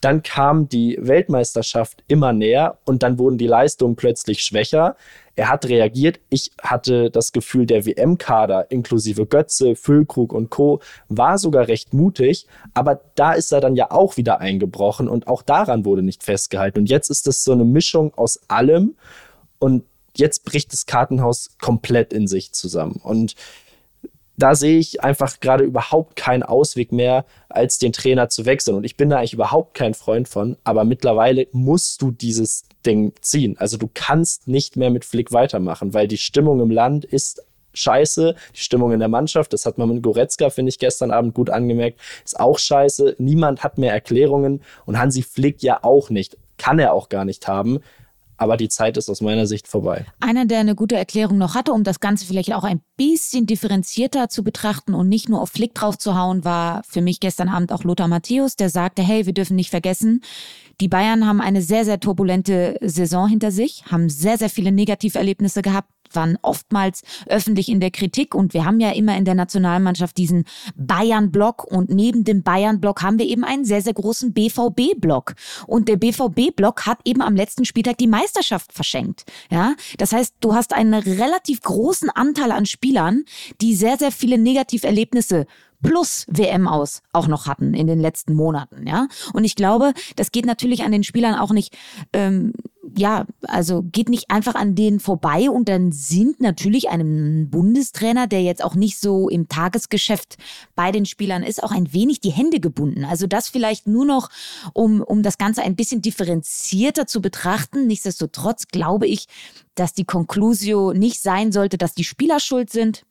Dann 0.00 0.22
kam 0.22 0.68
die 0.68 0.98
Weltmeisterschaft 1.00 2.04
immer 2.06 2.32
näher 2.32 2.78
und 2.84 3.02
dann 3.02 3.18
wurden 3.18 3.38
die 3.38 3.46
Leistungen 3.46 3.96
plötzlich 3.96 4.42
schwächer. 4.42 4.96
Er 5.36 5.48
hat 5.48 5.66
reagiert. 5.66 6.20
Ich 6.28 6.50
hatte 6.60 7.10
das 7.10 7.32
Gefühl, 7.32 7.66
der 7.66 7.86
WM-Kader 7.86 8.70
inklusive 8.70 9.26
Götze, 9.26 9.74
Füllkrug 9.74 10.32
und 10.32 10.50
Co. 10.50 10.80
war 11.08 11.38
sogar 11.38 11.68
recht 11.68 11.94
mutig, 11.94 12.46
aber 12.74 13.00
da 13.14 13.32
ist 13.32 13.52
er 13.52 13.60
dann 13.60 13.76
ja 13.76 13.90
auch 13.90 14.16
wieder 14.16 14.40
eingebrochen 14.40 15.08
und 15.08 15.28
auch 15.28 15.42
daran 15.42 15.84
wurde 15.84 16.02
nicht 16.02 16.24
festgehalten. 16.24 16.80
Und 16.80 16.90
jetzt 16.90 17.10
ist 17.10 17.26
es 17.26 17.44
so 17.44 17.52
eine 17.52 17.64
Mischung 17.64 18.12
aus 18.14 18.40
allem 18.48 18.96
und 19.58 19.84
jetzt 20.16 20.44
bricht 20.44 20.72
das 20.72 20.86
Kartenhaus 20.86 21.50
komplett 21.60 22.12
in 22.12 22.26
sich 22.26 22.52
zusammen. 22.52 23.00
Und 23.02 23.34
da 24.36 24.54
sehe 24.54 24.78
ich 24.78 25.02
einfach 25.02 25.40
gerade 25.40 25.64
überhaupt 25.64 26.16
keinen 26.16 26.42
Ausweg 26.42 26.92
mehr, 26.92 27.24
als 27.48 27.78
den 27.78 27.92
Trainer 27.92 28.28
zu 28.28 28.44
wechseln. 28.46 28.76
Und 28.76 28.84
ich 28.84 28.96
bin 28.96 29.08
da 29.08 29.18
eigentlich 29.18 29.32
überhaupt 29.32 29.74
kein 29.74 29.94
Freund 29.94 30.28
von, 30.28 30.56
aber 30.64 30.84
mittlerweile 30.84 31.46
musst 31.52 32.02
du 32.02 32.10
dieses 32.10 32.64
Ding 32.84 33.12
ziehen. 33.20 33.56
Also 33.58 33.76
du 33.76 33.88
kannst 33.92 34.46
nicht 34.46 34.76
mehr 34.76 34.90
mit 34.90 35.04
Flick 35.04 35.32
weitermachen, 35.32 35.94
weil 35.94 36.08
die 36.08 36.18
Stimmung 36.18 36.60
im 36.60 36.70
Land 36.70 37.04
ist 37.04 37.42
scheiße. 37.76 38.34
Die 38.54 38.60
Stimmung 38.60 38.92
in 38.92 38.98
der 38.98 39.08
Mannschaft, 39.08 39.52
das 39.52 39.66
hat 39.66 39.78
man 39.78 39.88
mit 39.88 40.02
Goretzka, 40.02 40.50
finde 40.50 40.70
ich, 40.70 40.78
gestern 40.78 41.10
Abend 41.10 41.34
gut 41.34 41.50
angemerkt, 41.50 42.00
ist 42.24 42.40
auch 42.40 42.58
scheiße. 42.58 43.16
Niemand 43.18 43.62
hat 43.62 43.78
mehr 43.78 43.92
Erklärungen 43.92 44.62
und 44.84 44.98
Hansi 44.98 45.22
Flick 45.22 45.62
ja 45.62 45.80
auch 45.82 46.10
nicht. 46.10 46.36
Kann 46.58 46.78
er 46.78 46.94
auch 46.94 47.08
gar 47.08 47.24
nicht 47.24 47.48
haben. 47.48 47.80
Aber 48.36 48.56
die 48.56 48.68
Zeit 48.68 48.96
ist 48.96 49.08
aus 49.08 49.20
meiner 49.20 49.46
Sicht 49.46 49.68
vorbei. 49.68 50.06
Einer, 50.20 50.46
der 50.46 50.60
eine 50.60 50.74
gute 50.74 50.96
Erklärung 50.96 51.38
noch 51.38 51.54
hatte, 51.54 51.72
um 51.72 51.84
das 51.84 52.00
Ganze 52.00 52.26
vielleicht 52.26 52.52
auch 52.52 52.64
ein 52.64 52.80
bisschen 52.96 53.46
differenzierter 53.46 54.28
zu 54.28 54.42
betrachten 54.42 54.94
und 54.94 55.08
nicht 55.08 55.28
nur 55.28 55.40
auf 55.40 55.50
Flick 55.50 55.74
drauf 55.74 55.98
zu 55.98 56.16
hauen, 56.16 56.44
war 56.44 56.82
für 56.88 57.00
mich 57.00 57.20
gestern 57.20 57.48
Abend 57.48 57.72
auch 57.72 57.84
Lothar 57.84 58.08
Matthäus, 58.08 58.56
der 58.56 58.70
sagte, 58.70 59.02
hey, 59.02 59.26
wir 59.26 59.32
dürfen 59.32 59.56
nicht 59.56 59.70
vergessen, 59.70 60.22
die 60.80 60.88
Bayern 60.88 61.26
haben 61.26 61.40
eine 61.40 61.62
sehr, 61.62 61.86
sehr 61.86 62.00
turbulente 62.00 62.76
Saison 62.82 63.28
hinter 63.28 63.50
sich, 63.50 63.84
haben 63.86 64.10
sehr, 64.10 64.36
sehr 64.36 64.50
viele 64.50 64.72
Negativerlebnisse 64.72 65.62
gehabt, 65.62 65.88
waren 66.16 66.38
oftmals 66.42 67.02
öffentlich 67.26 67.68
in 67.68 67.80
der 67.80 67.90
Kritik 67.90 68.34
und 68.34 68.54
wir 68.54 68.64
haben 68.64 68.80
ja 68.80 68.90
immer 68.90 69.16
in 69.16 69.24
der 69.24 69.34
Nationalmannschaft 69.34 70.16
diesen 70.16 70.44
Bayern-Block 70.76 71.64
und 71.64 71.90
neben 71.90 72.24
dem 72.24 72.42
Bayern-Block 72.42 73.02
haben 73.02 73.18
wir 73.18 73.26
eben 73.26 73.44
einen 73.44 73.64
sehr, 73.64 73.82
sehr 73.82 73.94
großen 73.94 74.32
BVB-Block. 74.32 75.34
Und 75.66 75.88
der 75.88 75.96
BVB-Block 75.96 76.86
hat 76.86 76.98
eben 77.04 77.22
am 77.22 77.36
letzten 77.36 77.64
Spieltag 77.64 77.98
die 77.98 78.06
Meisterschaft 78.06 78.72
verschenkt. 78.72 79.24
Ja, 79.50 79.74
das 79.98 80.12
heißt, 80.12 80.36
du 80.40 80.54
hast 80.54 80.72
einen 80.72 80.94
relativ 80.94 81.60
großen 81.60 82.10
Anteil 82.10 82.50
an 82.50 82.66
Spielern, 82.66 83.24
die 83.60 83.74
sehr, 83.74 83.98
sehr 83.98 84.10
viele 84.10 84.38
Negativerlebnisse 84.38 85.46
plus 85.82 86.26
WM 86.28 86.68
aus 86.68 87.02
auch 87.12 87.28
noch 87.28 87.46
hatten 87.46 87.74
in 87.74 87.86
den 87.86 88.00
letzten 88.00 88.34
Monaten, 88.34 88.86
ja. 88.86 89.08
Und 89.32 89.44
ich 89.44 89.56
glaube, 89.56 89.92
das 90.16 90.32
geht 90.32 90.46
natürlich 90.46 90.82
an 90.82 90.92
den 90.92 91.04
Spielern 91.04 91.34
auch 91.34 91.52
nicht, 91.52 91.76
ähm, 92.12 92.52
ja, 92.96 93.26
also 93.42 93.82
geht 93.82 94.08
nicht 94.08 94.30
einfach 94.30 94.54
an 94.54 94.74
denen 94.74 95.00
vorbei 95.00 95.50
und 95.50 95.68
dann 95.68 95.92
sind 95.92 96.40
natürlich 96.40 96.88
einem 96.88 97.50
Bundestrainer, 97.50 98.26
der 98.26 98.42
jetzt 98.42 98.62
auch 98.62 98.74
nicht 98.74 98.98
so 98.98 99.28
im 99.28 99.48
Tagesgeschäft 99.48 100.36
bei 100.74 100.92
den 100.92 101.04
Spielern 101.04 101.42
ist, 101.42 101.62
auch 101.62 101.72
ein 101.72 101.92
wenig 101.92 102.20
die 102.20 102.30
Hände 102.30 102.60
gebunden. 102.60 103.04
Also 103.04 103.26
das 103.26 103.48
vielleicht 103.48 103.86
nur 103.86 104.04
noch, 104.04 104.30
um, 104.72 105.00
um 105.00 105.22
das 105.22 105.38
Ganze 105.38 105.62
ein 105.62 105.76
bisschen 105.76 106.00
differenzierter 106.00 107.06
zu 107.06 107.20
betrachten. 107.20 107.86
Nichtsdestotrotz 107.86 108.68
glaube 108.68 109.06
ich, 109.06 109.26
dass 109.74 109.92
die 109.92 110.04
Conclusio 110.04 110.92
nicht 110.92 111.20
sein 111.20 111.52
sollte, 111.52 111.78
dass 111.78 111.94
die 111.94 112.04
Spieler 112.04 112.40
schuld 112.40 112.70
sind, 112.70 113.04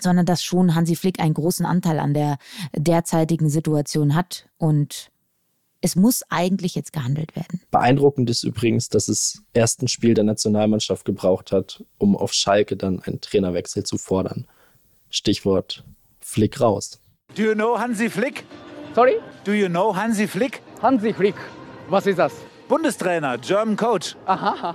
sondern 0.00 0.26
dass 0.26 0.42
schon 0.42 0.74
Hansi 0.74 0.96
Flick 0.96 1.20
einen 1.20 1.34
großen 1.34 1.66
Anteil 1.66 1.98
an 1.98 2.14
der 2.14 2.38
derzeitigen 2.74 3.48
Situation 3.48 4.14
hat 4.14 4.48
und 4.58 5.10
es 5.80 5.94
muss 5.94 6.22
eigentlich 6.30 6.74
jetzt 6.74 6.92
gehandelt 6.92 7.36
werden. 7.36 7.60
Beeindruckend 7.70 8.28
ist 8.30 8.42
übrigens, 8.42 8.88
dass 8.88 9.08
es 9.08 9.42
erst 9.52 9.82
ein 9.82 9.88
Spiel 9.88 10.14
der 10.14 10.24
Nationalmannschaft 10.24 11.04
gebraucht 11.04 11.52
hat, 11.52 11.84
um 11.98 12.16
auf 12.16 12.32
Schalke 12.32 12.76
dann 12.76 13.00
einen 13.00 13.20
Trainerwechsel 13.20 13.84
zu 13.84 13.98
fordern. 13.98 14.46
Stichwort 15.10 15.84
Flick 16.20 16.60
raus. 16.60 17.00
Do 17.36 17.42
you 17.42 17.54
know 17.54 17.78
Hansi 17.78 18.10
Flick? 18.10 18.44
Sorry? 18.94 19.16
Do 19.44 19.52
you 19.52 19.68
know 19.68 19.94
Hansi 19.94 20.26
Flick? 20.26 20.62
Hansi 20.82 21.12
Flick. 21.12 21.36
Was 21.88 22.06
ist 22.06 22.18
das? 22.18 22.32
Bundestrainer, 22.68 23.38
German 23.38 23.76
Coach. 23.76 24.16
Aha. 24.26 24.74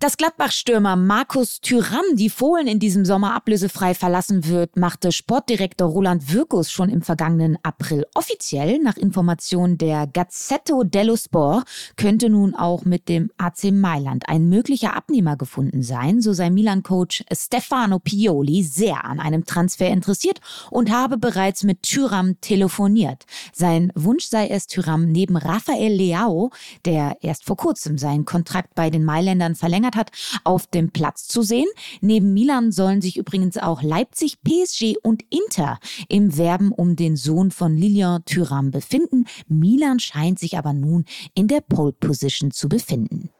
Dass 0.00 0.16
Gladbach-Stürmer 0.16 0.94
Markus 0.94 1.60
Thüram 1.60 2.04
die 2.14 2.30
Fohlen 2.30 2.68
in 2.68 2.78
diesem 2.78 3.04
Sommer 3.04 3.34
ablösefrei 3.34 3.94
verlassen 3.94 4.46
wird, 4.46 4.76
machte 4.76 5.10
Sportdirektor 5.10 5.88
Roland 5.88 6.32
Wirkus 6.32 6.70
schon 6.70 6.88
im 6.88 7.02
vergangenen 7.02 7.58
April 7.64 8.06
offiziell. 8.14 8.78
Nach 8.78 8.96
Informationen 8.96 9.76
der 9.76 10.06
Gazzetto 10.06 10.84
dello 10.84 11.16
Sport 11.16 11.64
könnte 11.96 12.30
nun 12.30 12.54
auch 12.54 12.84
mit 12.84 13.08
dem 13.08 13.32
AC 13.38 13.72
Mailand 13.72 14.28
ein 14.28 14.48
möglicher 14.48 14.94
Abnehmer 14.94 15.36
gefunden 15.36 15.82
sein. 15.82 16.22
So 16.22 16.32
sei 16.32 16.48
Milan-Coach 16.50 17.24
Stefano 17.32 17.98
Pioli 17.98 18.62
sehr 18.62 19.04
an 19.04 19.18
einem 19.18 19.46
Transfer 19.46 19.88
interessiert 19.88 20.40
und 20.70 20.92
habe 20.92 21.18
bereits 21.18 21.64
mit 21.64 21.82
Thüram 21.82 22.40
telefoniert. 22.40 23.24
Sein 23.52 23.90
Wunsch 23.96 24.26
sei 24.26 24.46
es, 24.46 24.68
Thüram 24.68 25.06
neben 25.10 25.36
Rafael 25.36 25.92
Leao, 25.92 26.52
der 26.84 27.16
erst 27.20 27.44
vor 27.44 27.56
kurzem 27.56 27.98
seinen 27.98 28.24
Kontrakt 28.24 28.76
bei 28.76 28.90
den 28.90 29.04
Mailändern 29.04 29.56
verlängert 29.56 29.87
verlängert 29.88 29.96
hat, 29.96 30.10
auf 30.44 30.66
dem 30.66 30.90
Platz 30.90 31.26
zu 31.26 31.42
sehen. 31.42 31.68
Neben 32.00 32.34
Milan 32.34 32.72
sollen 32.72 33.00
sich 33.00 33.16
übrigens 33.16 33.56
auch 33.56 33.82
Leipzig, 33.82 34.38
PSG 34.42 34.96
und 35.02 35.22
Inter 35.30 35.78
im 36.08 36.36
Werben 36.36 36.72
um 36.72 36.96
den 36.96 37.16
Sohn 37.16 37.50
von 37.50 37.76
Lilian 37.76 38.24
Thuram 38.24 38.70
befinden. 38.70 39.24
Milan 39.48 40.00
scheint 40.00 40.38
sich 40.38 40.58
aber 40.58 40.72
nun 40.72 41.04
in 41.34 41.48
der 41.48 41.60
Pole 41.60 41.92
Position 41.92 42.50
zu 42.50 42.68
befinden. 42.68 43.30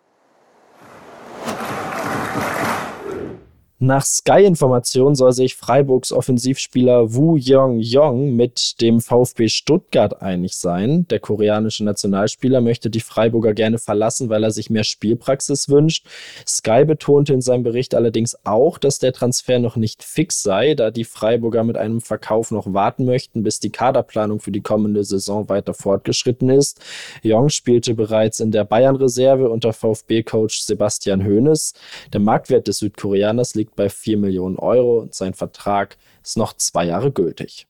Nach 3.80 4.04
Sky-Informationen 4.04 5.14
soll 5.14 5.32
sich 5.32 5.54
Freiburgs 5.54 6.10
Offensivspieler 6.10 7.14
Wu 7.14 7.36
Yong-Yong 7.36 8.34
mit 8.34 8.80
dem 8.80 9.00
VfB 9.00 9.46
Stuttgart 9.46 10.20
einig 10.20 10.56
sein. 10.56 11.06
Der 11.06 11.20
koreanische 11.20 11.84
Nationalspieler 11.84 12.60
möchte 12.60 12.90
die 12.90 12.98
Freiburger 12.98 13.54
gerne 13.54 13.78
verlassen, 13.78 14.30
weil 14.30 14.42
er 14.42 14.50
sich 14.50 14.68
mehr 14.68 14.82
Spielpraxis 14.82 15.68
wünscht. 15.68 16.04
Sky 16.44 16.84
betonte 16.84 17.32
in 17.32 17.40
seinem 17.40 17.62
Bericht 17.62 17.94
allerdings 17.94 18.36
auch, 18.44 18.78
dass 18.78 18.98
der 18.98 19.12
Transfer 19.12 19.60
noch 19.60 19.76
nicht 19.76 20.02
fix 20.02 20.42
sei, 20.42 20.74
da 20.74 20.90
die 20.90 21.04
Freiburger 21.04 21.62
mit 21.62 21.76
einem 21.76 22.00
Verkauf 22.00 22.50
noch 22.50 22.74
warten 22.74 23.04
möchten, 23.04 23.44
bis 23.44 23.60
die 23.60 23.70
Kaderplanung 23.70 24.40
für 24.40 24.50
die 24.50 24.60
kommende 24.60 25.04
Saison 25.04 25.48
weiter 25.48 25.72
fortgeschritten 25.72 26.50
ist. 26.50 26.80
Yong 27.22 27.48
spielte 27.48 27.94
bereits 27.94 28.40
in 28.40 28.50
der 28.50 28.64
Bayern-Reserve 28.64 29.48
unter 29.48 29.72
VfB-Coach 29.72 30.62
Sebastian 30.62 31.24
Hoeneß. 31.24 31.74
Der 32.12 32.18
Marktwert 32.18 32.66
des 32.66 32.78
Südkoreaners 32.78 33.54
liegt 33.54 33.67
liegt 33.68 33.76
bei 33.76 33.88
4 33.88 34.16
Millionen 34.16 34.56
Euro 34.56 34.98
und 34.98 35.14
sein 35.14 35.34
Vertrag 35.34 35.96
ist 36.22 36.36
noch 36.36 36.54
zwei 36.56 36.84
Jahre 36.84 37.12
gültig. 37.12 37.66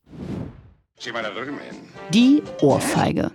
Die 2.13 2.43
Ohrfeige. 2.61 3.31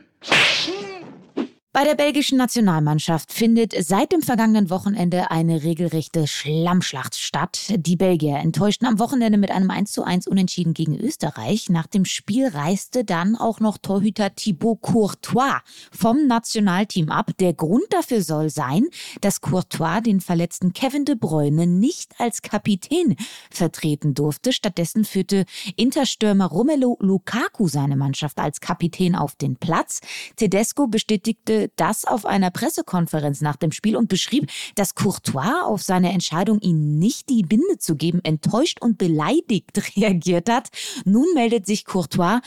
Bei 1.76 1.86
der 1.86 1.96
belgischen 1.96 2.38
Nationalmannschaft 2.38 3.34
findet 3.34 3.74
seit 3.84 4.12
dem 4.12 4.22
vergangenen 4.22 4.70
Wochenende 4.70 5.32
eine 5.32 5.64
regelrechte 5.64 6.28
Schlammschlacht 6.28 7.16
statt. 7.16 7.74
Die 7.78 7.96
Belgier 7.96 8.36
enttäuschten 8.36 8.88
am 8.88 9.00
Wochenende 9.00 9.40
mit 9.40 9.50
einem 9.50 9.72
1:1 9.72 10.28
Unentschieden 10.28 10.76
gegen 10.76 10.96
Österreich. 11.00 11.70
Nach 11.70 11.88
dem 11.88 12.06
Spiel 12.06 12.50
reiste 12.50 13.04
dann 13.04 13.36
auch 13.36 13.60
noch 13.60 13.80
Torhüter 13.80 14.36
Thibaut 14.36 14.82
Courtois 14.84 15.62
vom 15.92 16.28
Nationalteam 16.28 17.10
ab. 17.10 17.32
Der 17.40 17.56
Grund 17.56 17.86
dafür 17.90 18.22
soll 18.22 18.52
sein, 18.52 18.86
dass 19.22 19.42
Courtois 19.42 20.02
den 20.02 20.22
verletzten 20.22 20.74
Kevin 20.74 21.06
de 21.06 21.16
Bruyne 21.16 21.66
nicht 21.66 22.12
als 22.20 22.44
Kapitän 22.44 23.16
vertreten 23.50 24.14
durfte. 24.14 24.54
Stattdessen 24.54 25.06
führte 25.06 25.46
Interstürmer 25.76 26.46
Romelu 26.46 26.98
Lukaku 27.00 27.68
seine 27.68 27.96
Mannschaft 27.96 28.38
als 28.38 28.62
Kapitän 28.62 29.16
auf 29.16 29.36
den 29.36 29.56
Platz. 29.56 30.02
Tedesco 30.36 30.86
bestätigte 30.86 31.63
das 31.76 32.06
auf 32.06 32.26
einer 32.26 32.52
Pressekonferenz 32.52 33.42
nach 33.42 33.56
dem 33.56 33.72
Spiel 33.72 33.96
und 33.96 34.10
beschrieb, 34.10 34.50
dass 34.76 34.96
Courtois 34.96 35.64
auf 35.66 35.82
seine 35.82 36.12
Entscheidung, 36.12 36.60
ihn 36.60 37.00
nicht 37.00 37.30
die 37.30 37.44
Binde 37.44 37.78
zu 37.80 37.96
geben, 37.96 38.20
enttäuscht 38.24 38.80
und 38.82 38.98
beleidigt 38.98 39.72
reagiert 39.98 40.50
hat. 40.50 40.70
Nun 41.06 41.28
meldet 41.34 41.66
sich 41.66 41.86
Courtois 41.86 42.40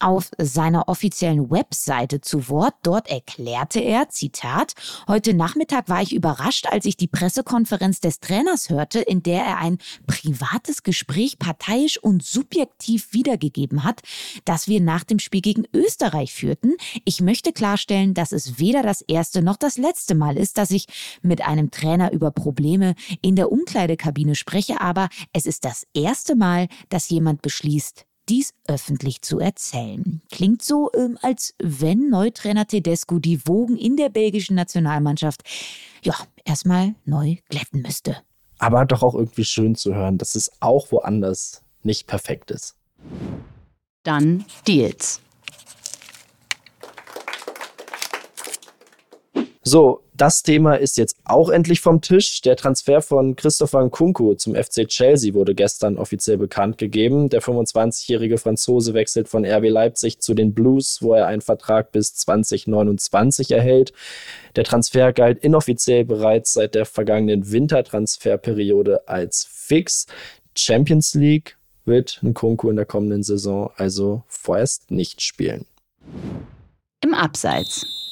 auf 0.00 0.30
seiner 0.38 0.88
offiziellen 0.88 1.50
Webseite 1.50 2.20
zu 2.20 2.48
Wort. 2.48 2.74
Dort 2.82 3.08
erklärte 3.08 3.80
er, 3.80 4.08
Zitat, 4.08 4.74
heute 5.06 5.34
Nachmittag 5.34 5.88
war 5.88 6.02
ich 6.02 6.14
überrascht, 6.14 6.66
als 6.66 6.84
ich 6.84 6.96
die 6.96 7.08
Pressekonferenz 7.08 8.00
des 8.00 8.20
Trainers 8.20 8.70
hörte, 8.70 9.00
in 9.00 9.22
der 9.22 9.42
er 9.42 9.58
ein 9.58 9.78
privates 10.06 10.82
Gespräch 10.82 11.38
parteiisch 11.38 11.98
und 11.98 12.22
subjektiv 12.22 13.12
wiedergegeben 13.12 13.84
hat, 13.84 14.02
das 14.44 14.68
wir 14.68 14.80
nach 14.80 15.04
dem 15.04 15.18
Spiel 15.18 15.40
gegen 15.40 15.64
Österreich 15.72 16.32
führten. 16.32 16.76
Ich 17.04 17.20
möchte 17.20 17.52
klarstellen, 17.52 18.14
dass 18.14 18.32
es 18.32 18.58
weder 18.58 18.82
das 18.82 19.02
erste 19.02 19.42
noch 19.42 19.56
das 19.56 19.78
letzte 19.78 20.14
Mal 20.14 20.36
ist, 20.36 20.58
dass 20.58 20.70
ich 20.70 20.86
mit 21.22 21.42
einem 21.42 21.70
Trainer 21.70 22.12
über 22.12 22.30
Probleme 22.30 22.94
in 23.22 23.36
der 23.36 23.52
Umkleidekabine 23.52 24.34
spreche, 24.34 24.80
aber 24.80 25.08
es 25.32 25.46
ist 25.46 25.64
das 25.64 25.86
erste 25.94 26.34
Mal, 26.36 26.68
dass 26.88 27.08
jemand 27.08 27.42
beschließt, 27.42 28.07
dies 28.28 28.52
öffentlich 28.66 29.22
zu 29.22 29.38
erzählen. 29.38 30.22
Klingt 30.30 30.62
so, 30.62 30.90
ähm, 30.94 31.18
als 31.22 31.54
wenn 31.58 32.08
Neutrainer 32.10 32.66
Tedesco 32.66 33.18
die 33.18 33.46
Wogen 33.46 33.76
in 33.76 33.96
der 33.96 34.08
belgischen 34.08 34.56
Nationalmannschaft 34.56 35.42
ja 36.02 36.14
erstmal 36.44 36.94
neu 37.04 37.36
glätten 37.48 37.82
müsste. 37.82 38.16
Aber 38.58 38.84
doch 38.84 39.02
auch 39.02 39.14
irgendwie 39.14 39.44
schön 39.44 39.74
zu 39.74 39.94
hören, 39.94 40.18
dass 40.18 40.34
es 40.34 40.50
auch 40.60 40.90
woanders 40.90 41.62
nicht 41.82 42.06
perfekt 42.06 42.50
ist. 42.50 42.76
Dann 44.02 44.44
Deals. 44.66 45.20
So, 49.70 50.00
das 50.16 50.42
Thema 50.42 50.76
ist 50.76 50.96
jetzt 50.96 51.18
auch 51.26 51.50
endlich 51.50 51.82
vom 51.82 52.00
Tisch. 52.00 52.40
Der 52.40 52.56
Transfer 52.56 53.02
von 53.02 53.36
Christopher 53.36 53.84
Nkunku 53.84 54.32
zum 54.32 54.54
FC 54.54 54.88
Chelsea 54.88 55.34
wurde 55.34 55.54
gestern 55.54 55.98
offiziell 55.98 56.38
bekannt 56.38 56.78
gegeben. 56.78 57.28
Der 57.28 57.42
25-jährige 57.42 58.38
Franzose 58.38 58.94
wechselt 58.94 59.28
von 59.28 59.44
RB 59.44 59.68
Leipzig 59.68 60.20
zu 60.20 60.32
den 60.32 60.54
Blues, 60.54 61.02
wo 61.02 61.12
er 61.12 61.26
einen 61.26 61.42
Vertrag 61.42 61.92
bis 61.92 62.14
2029 62.14 63.50
erhält. 63.50 63.92
Der 64.56 64.64
Transfer 64.64 65.12
galt 65.12 65.44
inoffiziell 65.44 66.06
bereits 66.06 66.54
seit 66.54 66.74
der 66.74 66.86
vergangenen 66.86 67.52
Wintertransferperiode 67.52 69.06
als 69.06 69.46
fix. 69.50 70.06
Champions 70.56 71.12
League 71.12 71.58
wird 71.84 72.20
Nkunku 72.22 72.70
in 72.70 72.76
der 72.76 72.86
kommenden 72.86 73.22
Saison 73.22 73.70
also 73.76 74.22
vorerst 74.28 74.90
nicht 74.90 75.20
spielen. 75.20 75.66
Im 77.02 77.12
Abseits. 77.12 78.07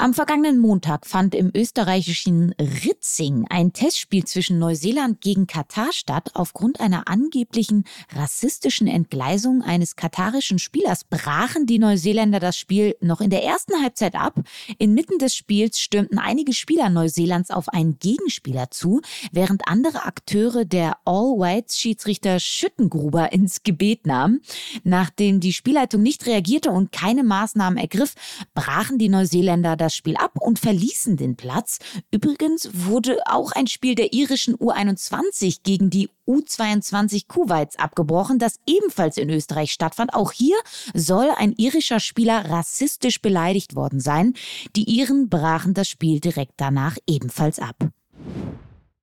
Am 0.00 0.14
vergangenen 0.14 0.58
Montag 0.58 1.06
fand 1.06 1.34
im 1.34 1.50
österreichischen 1.54 2.54
Ritzing 2.58 3.44
ein 3.50 3.74
Testspiel 3.74 4.24
zwischen 4.24 4.58
Neuseeland 4.58 5.20
gegen 5.20 5.46
Katar 5.46 5.92
statt. 5.92 6.30
Aufgrund 6.32 6.80
einer 6.80 7.06
angeblichen 7.06 7.84
rassistischen 8.10 8.86
Entgleisung 8.86 9.60
eines 9.60 9.96
katarischen 9.96 10.58
Spielers 10.58 11.04
brachen 11.04 11.66
die 11.66 11.78
Neuseeländer 11.78 12.40
das 12.40 12.56
Spiel 12.56 12.96
noch 13.02 13.20
in 13.20 13.28
der 13.28 13.44
ersten 13.44 13.74
Halbzeit 13.82 14.14
ab. 14.14 14.40
Inmitten 14.78 15.18
des 15.18 15.34
Spiels 15.34 15.78
stürmten 15.78 16.18
einige 16.18 16.54
Spieler 16.54 16.88
Neuseelands 16.88 17.50
auf 17.50 17.68
einen 17.68 17.98
Gegenspieler 17.98 18.70
zu, 18.70 19.02
während 19.32 19.68
andere 19.68 20.06
Akteure 20.06 20.64
der 20.64 20.96
All-Whites-Schiedsrichter 21.04 22.40
Schüttengruber 22.40 23.34
ins 23.34 23.64
Gebet 23.64 24.06
nahmen. 24.06 24.40
Nachdem 24.82 25.40
die 25.40 25.52
Spielleitung 25.52 26.00
nicht 26.00 26.24
reagierte 26.24 26.70
und 26.70 26.90
keine 26.90 27.22
Maßnahmen 27.22 27.78
ergriff, 27.78 28.14
brachen 28.54 28.96
die 28.96 29.10
Neuseeländer 29.10 29.76
das 29.76 29.89
das 29.90 29.96
Spiel 29.96 30.16
ab 30.16 30.38
und 30.38 30.60
verließen 30.60 31.16
den 31.16 31.34
Platz. 31.34 31.80
Übrigens 32.12 32.70
wurde 32.72 33.18
auch 33.26 33.50
ein 33.50 33.66
Spiel 33.66 33.96
der 33.96 34.12
irischen 34.12 34.54
U21 34.54 35.62
gegen 35.64 35.90
die 35.90 36.08
U22 36.28 37.26
Kuwaits 37.26 37.76
abgebrochen, 37.76 38.38
das 38.38 38.60
ebenfalls 38.66 39.16
in 39.16 39.30
Österreich 39.30 39.72
stattfand. 39.72 40.14
Auch 40.14 40.30
hier 40.30 40.56
soll 40.94 41.28
ein 41.36 41.54
irischer 41.56 41.98
Spieler 41.98 42.48
rassistisch 42.48 43.20
beleidigt 43.20 43.74
worden 43.74 43.98
sein. 43.98 44.34
Die 44.76 44.88
Iren 44.88 45.28
brachen 45.28 45.74
das 45.74 45.88
Spiel 45.88 46.20
direkt 46.20 46.52
danach 46.58 46.96
ebenfalls 47.08 47.58
ab. 47.58 47.76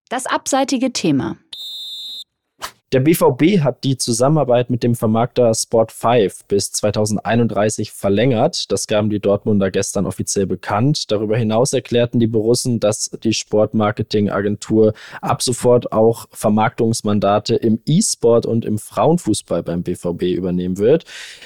Das 0.07 0.25
abseitige 0.25 0.93
Thema. 0.93 1.35
Der 2.93 3.01
BVB 3.01 3.59
hat 3.65 3.83
die 3.83 3.97
Zusammenarbeit 3.97 4.69
mit 4.69 4.81
dem 4.81 4.95
Vermarkter 4.95 5.51
Sport5 5.51 6.43
bis 6.47 6.71
2031 6.71 7.91
verlängert. 7.91 8.71
Das 8.71 8.87
gaben 8.87 9.09
die 9.09 9.19
Dortmunder 9.19 9.71
gestern 9.71 10.05
offiziell 10.05 10.45
bekannt. 10.45 11.11
Darüber 11.11 11.35
hinaus 11.35 11.73
erklärten 11.73 12.17
die 12.17 12.27
Borussen, 12.27 12.79
dass 12.79 13.11
die 13.21 13.33
Sportmarketingagentur 13.33 14.93
ab 15.19 15.41
sofort 15.41 15.91
auch 15.91 16.27
Vermarktungsmandate 16.31 17.55
im 17.55 17.81
E-Sport 17.85 18.45
und 18.45 18.63
im 18.63 18.77
Frauenfußball 18.77 19.63
beim 19.63 19.83
BVB 19.83 20.37
übernehmen 20.37 20.77
wird. 20.77 21.03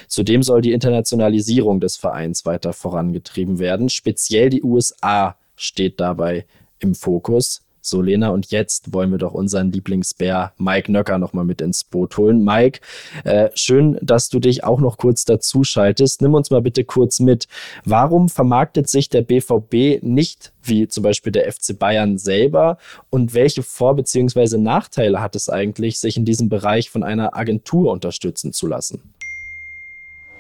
Zudem 0.07 0.43
soll 0.43 0.61
die 0.61 0.73
Internationalisierung 0.73 1.79
des 1.79 1.97
Vereins 1.97 2.45
weiter 2.45 2.71
vorangetrieben 2.71 3.57
werden. 3.57 3.89
Speziell 3.89 4.51
die 4.51 4.61
USA 4.61 5.37
steht 5.55 5.99
dabei 5.99 6.45
im 6.77 6.93
Fokus. 6.93 7.63
So, 7.83 8.01
Lena, 8.01 8.29
und 8.29 8.51
jetzt 8.51 8.93
wollen 8.93 9.09
wir 9.09 9.17
doch 9.17 9.33
unseren 9.33 9.71
Lieblingsbär 9.71 10.53
Mike 10.57 10.91
Nöcker 10.91 11.17
nochmal 11.17 11.45
mit 11.45 11.61
ins 11.61 11.83
Boot 11.83 12.15
holen. 12.17 12.43
Mike, 12.43 12.79
äh, 13.23 13.49
schön, 13.55 13.97
dass 14.03 14.29
du 14.29 14.39
dich 14.39 14.63
auch 14.63 14.79
noch 14.79 14.97
kurz 14.97 15.25
dazu 15.25 15.63
schaltest. 15.63 16.21
Nimm 16.21 16.35
uns 16.35 16.51
mal 16.51 16.61
bitte 16.61 16.83
kurz 16.83 17.19
mit. 17.19 17.47
Warum 17.83 18.29
vermarktet 18.29 18.87
sich 18.87 19.09
der 19.09 19.23
BVB 19.23 20.03
nicht 20.03 20.53
wie 20.61 20.87
zum 20.87 21.01
Beispiel 21.01 21.31
der 21.31 21.51
FC 21.51 21.77
Bayern 21.77 22.19
selber? 22.19 22.77
Und 23.09 23.33
welche 23.33 23.63
Vor- 23.63 23.95
bzw. 23.95 24.59
Nachteile 24.59 25.19
hat 25.19 25.35
es 25.35 25.49
eigentlich, 25.49 25.99
sich 25.99 26.17
in 26.17 26.25
diesem 26.25 26.49
Bereich 26.49 26.91
von 26.91 27.01
einer 27.03 27.35
Agentur 27.35 27.91
unterstützen 27.91 28.53
zu 28.53 28.67
lassen? 28.67 29.01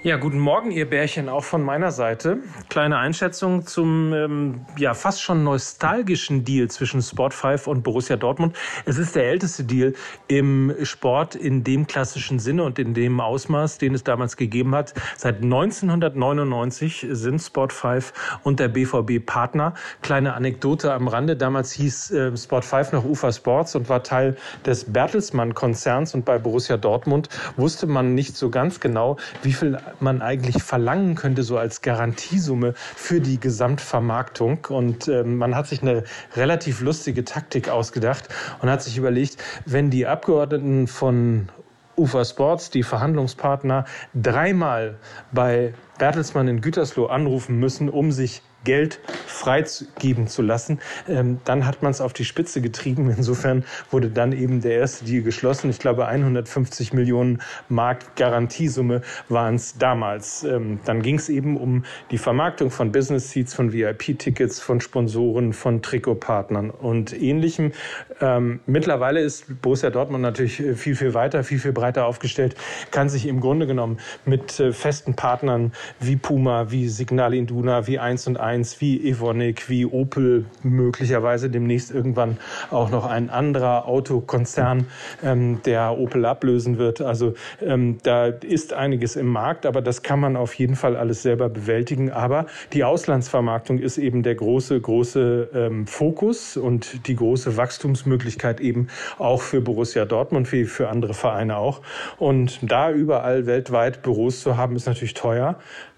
Ja, 0.03 0.17
guten 0.17 0.39
Morgen, 0.39 0.71
ihr 0.71 0.89
Bärchen, 0.89 1.29
auch 1.29 1.43
von 1.43 1.61
meiner 1.61 1.91
Seite. 1.91 2.39
Kleine 2.69 2.97
Einschätzung 2.97 3.67
zum 3.67 4.11
ähm, 4.13 4.65
ja 4.75 4.95
fast 4.95 5.21
schon 5.21 5.43
nostalgischen 5.43 6.43
Deal 6.43 6.69
zwischen 6.69 7.01
Sport5 7.01 7.69
und 7.69 7.83
Borussia 7.83 8.15
Dortmund. 8.15 8.57
Es 8.85 8.97
ist 8.97 9.15
der 9.15 9.25
älteste 9.25 9.63
Deal 9.63 9.93
im 10.27 10.73
Sport 10.81 11.35
in 11.35 11.63
dem 11.63 11.85
klassischen 11.85 12.39
Sinne 12.39 12.63
und 12.63 12.79
in 12.79 12.95
dem 12.95 13.19
Ausmaß, 13.19 13.77
den 13.77 13.93
es 13.93 14.03
damals 14.03 14.37
gegeben 14.37 14.73
hat. 14.73 14.95
Seit 15.17 15.43
1999 15.43 17.05
sind 17.11 17.39
Sport5 17.39 18.11
und 18.41 18.59
der 18.59 18.69
BVB 18.69 19.23
Partner. 19.23 19.75
Kleine 20.01 20.33
Anekdote 20.33 20.93
am 20.93 21.09
Rande. 21.09 21.35
Damals 21.35 21.73
hieß 21.73 22.09
äh, 22.09 22.15
Sport5 22.33 22.95
noch 22.95 23.05
UFA 23.05 23.31
Sports 23.31 23.75
und 23.75 23.87
war 23.87 24.01
Teil 24.01 24.35
des 24.65 24.91
Bertelsmann-Konzerns 24.91 26.15
und 26.15 26.25
bei 26.25 26.39
Borussia 26.39 26.77
Dortmund 26.77 27.29
wusste 27.55 27.85
man 27.85 28.15
nicht 28.15 28.35
so 28.35 28.49
ganz 28.49 28.79
genau, 28.79 29.17
wie 29.43 29.53
viel 29.53 29.77
man 29.99 30.21
eigentlich 30.21 30.63
verlangen 30.63 31.15
könnte, 31.15 31.43
so 31.43 31.57
als 31.57 31.81
Garantiesumme 31.81 32.73
für 32.75 33.19
die 33.19 33.39
Gesamtvermarktung. 33.39 34.65
Und 34.69 35.07
äh, 35.07 35.23
man 35.23 35.55
hat 35.55 35.67
sich 35.67 35.81
eine 35.81 36.03
relativ 36.35 36.81
lustige 36.81 37.25
Taktik 37.25 37.69
ausgedacht 37.69 38.29
und 38.61 38.69
hat 38.69 38.81
sich 38.83 38.97
überlegt, 38.97 39.37
wenn 39.65 39.89
die 39.89 40.07
Abgeordneten 40.07 40.87
von 40.87 41.49
UFA 41.97 42.25
Sports, 42.25 42.69
die 42.69 42.83
Verhandlungspartner, 42.83 43.85
dreimal 44.13 44.97
bei 45.31 45.73
Bertelsmann 45.97 46.47
in 46.47 46.61
Gütersloh 46.61 47.07
anrufen 47.07 47.57
müssen, 47.57 47.89
um 47.89 48.11
sich 48.11 48.41
Geld 48.63 48.99
freigeben 49.25 50.27
zu 50.27 50.41
lassen. 50.41 50.79
Ähm, 51.07 51.39
dann 51.45 51.65
hat 51.65 51.81
man 51.81 51.91
es 51.91 52.01
auf 52.01 52.13
die 52.13 52.25
Spitze 52.25 52.61
getrieben. 52.61 53.13
Insofern 53.17 53.63
wurde 53.89 54.09
dann 54.09 54.33
eben 54.33 54.61
der 54.61 54.73
erste 54.73 55.05
Deal 55.05 55.23
geschlossen. 55.23 55.69
Ich 55.69 55.79
glaube, 55.79 56.07
150 56.07 56.93
Millionen 56.93 57.41
Mark 57.69 58.15
Garantiesumme 58.15 59.01
waren 59.29 59.55
es 59.55 59.77
damals. 59.77 60.43
Ähm, 60.43 60.79
dann 60.85 61.01
ging 61.01 61.15
es 61.15 61.29
eben 61.29 61.57
um 61.57 61.85
die 62.11 62.17
Vermarktung 62.17 62.69
von 62.69 62.91
Business 62.91 63.31
Seats, 63.31 63.53
von 63.53 63.73
VIP-Tickets, 63.73 64.59
von 64.59 64.79
Sponsoren, 64.79 65.53
von 65.53 65.81
Trikotpartnern 65.81 66.69
und 66.69 67.19
ähnlichem. 67.19 67.71
Ähm, 68.19 68.59
mittlerweile 68.67 69.21
ist 69.21 69.61
Borussia 69.61 69.89
Dortmund 69.89 70.21
natürlich 70.21 70.59
äh, 70.59 70.75
viel, 70.75 70.95
viel 70.95 71.13
weiter, 71.13 71.43
viel, 71.43 71.59
viel 71.59 71.73
breiter 71.73 72.05
aufgestellt, 72.05 72.55
kann 72.91 73.09
sich 73.09 73.25
im 73.25 73.39
Grunde 73.39 73.65
genommen 73.65 73.99
mit 74.25 74.59
äh, 74.59 74.71
festen 74.71 75.15
Partnern 75.15 75.71
wie 75.99 76.15
Puma, 76.15 76.69
wie 76.69 76.87
Signal 76.87 77.33
Induna, 77.33 77.87
wie 77.87 77.97
1 77.97 78.27
und 78.27 78.37
1 78.37 78.50
1 78.51 78.81
wie 78.81 79.07
Evonik, 79.07 79.69
wie 79.69 79.85
Opel, 79.85 80.45
möglicherweise 80.61 81.49
demnächst 81.49 81.89
irgendwann 81.89 82.37
auch 82.69 82.89
noch 82.89 83.05
ein 83.05 83.29
anderer 83.29 83.87
Autokonzern, 83.87 84.87
ähm, 85.23 85.61
der 85.63 85.97
Opel 85.97 86.25
ablösen 86.25 86.77
wird. 86.77 86.99
Also 87.01 87.33
ähm, 87.61 87.99
da 88.03 88.25
ist 88.25 88.73
einiges 88.73 89.15
im 89.15 89.27
Markt, 89.27 89.65
aber 89.65 89.81
das 89.81 90.03
kann 90.03 90.19
man 90.19 90.35
auf 90.35 90.53
jeden 90.55 90.75
Fall 90.75 90.97
alles 90.97 91.21
selber 91.21 91.47
bewältigen. 91.47 92.11
Aber 92.11 92.45
die 92.73 92.83
Auslandsvermarktung 92.83 93.79
ist 93.79 93.97
eben 93.97 94.21
der 94.21 94.35
große, 94.35 94.81
große 94.81 95.49
ähm, 95.53 95.87
Fokus 95.87 96.57
und 96.57 97.07
die 97.07 97.15
große 97.15 97.55
Wachstumsmöglichkeit 97.55 98.59
eben 98.59 98.87
auch 99.17 99.41
für 99.41 99.61
Borussia 99.61 100.03
Dortmund 100.03 100.51
wie 100.51 100.65
für 100.65 100.89
andere 100.89 101.13
Vereine 101.13 101.55
auch. 101.55 101.81
Und 102.17 102.59
da 102.61 102.91
überall 102.91 103.45
weltweit 103.45 104.01
Büros 104.01 104.41
zu 104.41 104.57
haben, 104.57 104.75
ist 104.75 104.87
natürlich 104.87 105.13
teuer. 105.13 105.57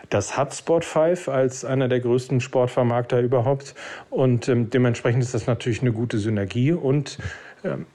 Das 0.10 0.38
hat 0.38 0.54
Sport5 0.54 1.30
als 1.30 1.66
einer 1.66 1.88
der 1.88 2.00
größten 2.00 2.42
Sportvermarkter 2.42 3.20
überhaupt. 3.20 3.74
Und 4.10 4.48
ähm, 4.48 4.70
dementsprechend 4.70 5.24
ist 5.24 5.34
das 5.34 5.48
natürlich 5.48 5.82
eine 5.82 5.92
gute 5.92 6.20
Synergie. 6.20 6.72
Und 6.72 7.18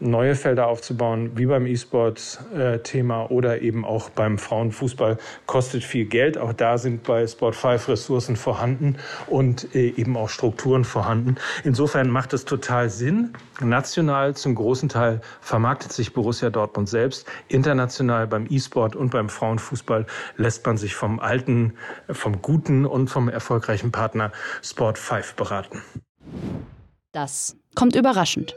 neue 0.01 0.35
Felder 0.35 0.67
aufzubauen, 0.67 1.33
wie 1.35 1.47
beim 1.47 1.67
E-Sport-Thema 1.67 3.31
oder 3.31 3.61
eben 3.61 3.85
auch 3.85 4.11
beim 4.11 4.39
Frauenfußball, 4.39 5.19
kostet 5.47 5.85
viel 5.85 6.07
Geld. 6.07 6.39
Auch 6.39 6.53
da 6.53 6.79
sind 6.79 7.03
bei 7.03 7.25
Sport5 7.25 7.89
Ressourcen 7.89 8.37
vorhanden 8.37 8.97
und 9.27 9.75
äh, 9.75 9.89
eben 9.91 10.17
auch 10.17 10.29
Strukturen 10.29 10.85
vorhanden. 10.85 11.37
Insofern 11.65 12.11
macht 12.11 12.33
es 12.33 12.45
total 12.45 12.91
Sinn. 12.91 13.33
National 13.61 14.35
zum 14.35 14.55
großen 14.55 14.89
Teil 14.89 15.21
vermarktet 15.41 15.93
sich 15.93 16.13
Borussia 16.13 16.51
Dortmund 16.51 16.89
selbst. 16.89 17.27
International 17.49 18.27
beim 18.27 18.47
E-Sport 18.49 18.97
und 18.97 19.11
beim 19.11 19.29
Frauenfußball 19.29 20.07
lässt 20.37 20.65
man 20.67 20.77
sich 20.77 20.95
vom 20.95 21.21
alten, 21.21 21.75
vom 22.11 22.41
guten 22.41 22.87
und 22.87 23.09
vom 23.09 23.29
erfolgreichen 23.29 23.93
Partner 23.93 24.33
Sport5 24.63 25.37
beraten. 25.37 25.83
Das 27.13 27.57
kommt 27.75 27.97
überraschend. 27.97 28.55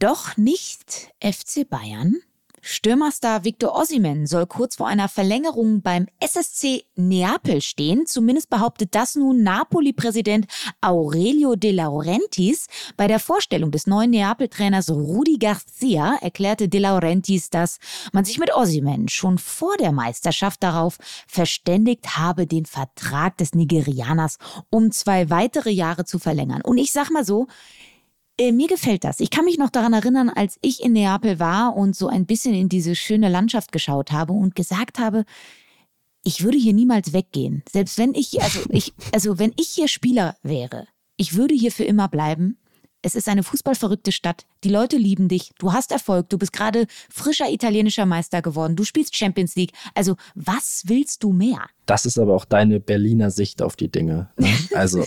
Doch 0.00 0.38
nicht 0.38 1.12
FC 1.22 1.68
Bayern. 1.68 2.16
Stürmerstar 2.62 3.44
Victor 3.44 3.74
Ossimen 3.74 4.26
soll 4.26 4.46
kurz 4.46 4.76
vor 4.76 4.86
einer 4.86 5.10
Verlängerung 5.10 5.82
beim 5.82 6.06
SSC 6.20 6.84
Neapel 6.96 7.60
stehen. 7.60 8.06
Zumindest 8.06 8.48
behauptet 8.48 8.94
das 8.94 9.14
nun 9.14 9.42
Napoli-Präsident 9.42 10.46
Aurelio 10.80 11.54
De 11.54 11.72
Laurentiis. 11.72 12.66
Bei 12.96 13.08
der 13.08 13.18
Vorstellung 13.18 13.72
des 13.72 13.86
neuen 13.86 14.08
Neapel-Trainers 14.12 14.88
Rudi 14.88 15.36
Garcia 15.36 16.16
erklärte 16.22 16.70
De 16.70 16.80
Laurentiis, 16.80 17.50
dass 17.50 17.78
man 18.14 18.24
sich 18.24 18.38
mit 18.38 18.54
Ossimen 18.54 19.08
schon 19.08 19.36
vor 19.36 19.76
der 19.76 19.92
Meisterschaft 19.92 20.62
darauf 20.62 20.96
verständigt 21.28 22.16
habe, 22.16 22.46
den 22.46 22.64
Vertrag 22.64 23.36
des 23.36 23.54
Nigerianers 23.54 24.38
um 24.70 24.92
zwei 24.92 25.28
weitere 25.28 25.70
Jahre 25.70 26.06
zu 26.06 26.18
verlängern. 26.18 26.62
Und 26.62 26.78
ich 26.78 26.90
sag 26.90 27.10
mal 27.10 27.26
so, 27.26 27.48
äh, 28.40 28.52
mir 28.52 28.68
gefällt 28.68 29.04
das. 29.04 29.20
Ich 29.20 29.30
kann 29.30 29.44
mich 29.44 29.58
noch 29.58 29.68
daran 29.68 29.92
erinnern, 29.92 30.30
als 30.30 30.58
ich 30.62 30.82
in 30.82 30.92
Neapel 30.92 31.38
war 31.38 31.76
und 31.76 31.94
so 31.94 32.08
ein 32.08 32.24
bisschen 32.24 32.54
in 32.54 32.70
diese 32.70 32.96
schöne 32.96 33.28
Landschaft 33.28 33.70
geschaut 33.70 34.12
habe 34.12 34.32
und 34.32 34.54
gesagt 34.54 34.98
habe, 34.98 35.24
ich 36.22 36.42
würde 36.42 36.56
hier 36.56 36.72
niemals 36.72 37.12
weggehen. 37.12 37.62
Selbst 37.70 37.98
wenn 37.98 38.14
ich, 38.14 38.40
also 38.42 38.60
ich, 38.70 38.94
also 39.12 39.38
wenn 39.38 39.52
ich 39.56 39.68
hier 39.68 39.88
Spieler 39.88 40.36
wäre, 40.42 40.86
ich 41.16 41.34
würde 41.34 41.54
hier 41.54 41.70
für 41.70 41.84
immer 41.84 42.08
bleiben. 42.08 42.56
Es 43.02 43.14
ist 43.14 43.28
eine 43.28 43.42
fußballverrückte 43.42 44.12
Stadt. 44.12 44.44
Die 44.62 44.68
Leute 44.68 44.98
lieben 44.98 45.28
dich. 45.28 45.52
Du 45.58 45.72
hast 45.72 45.90
Erfolg. 45.90 46.28
Du 46.28 46.36
bist 46.36 46.52
gerade 46.52 46.86
frischer 47.10 47.50
italienischer 47.50 48.04
Meister 48.04 48.42
geworden. 48.42 48.76
Du 48.76 48.84
spielst 48.84 49.16
Champions 49.16 49.54
League. 49.56 49.72
Also, 49.94 50.16
was 50.34 50.82
willst 50.86 51.22
du 51.22 51.32
mehr? 51.32 51.64
Das 51.86 52.04
ist 52.04 52.18
aber 52.18 52.34
auch 52.34 52.44
deine 52.44 52.78
Berliner 52.78 53.30
Sicht 53.30 53.62
auf 53.62 53.76
die 53.76 53.90
Dinge. 53.90 54.30
Ne? 54.36 54.48
Also, 54.74 55.04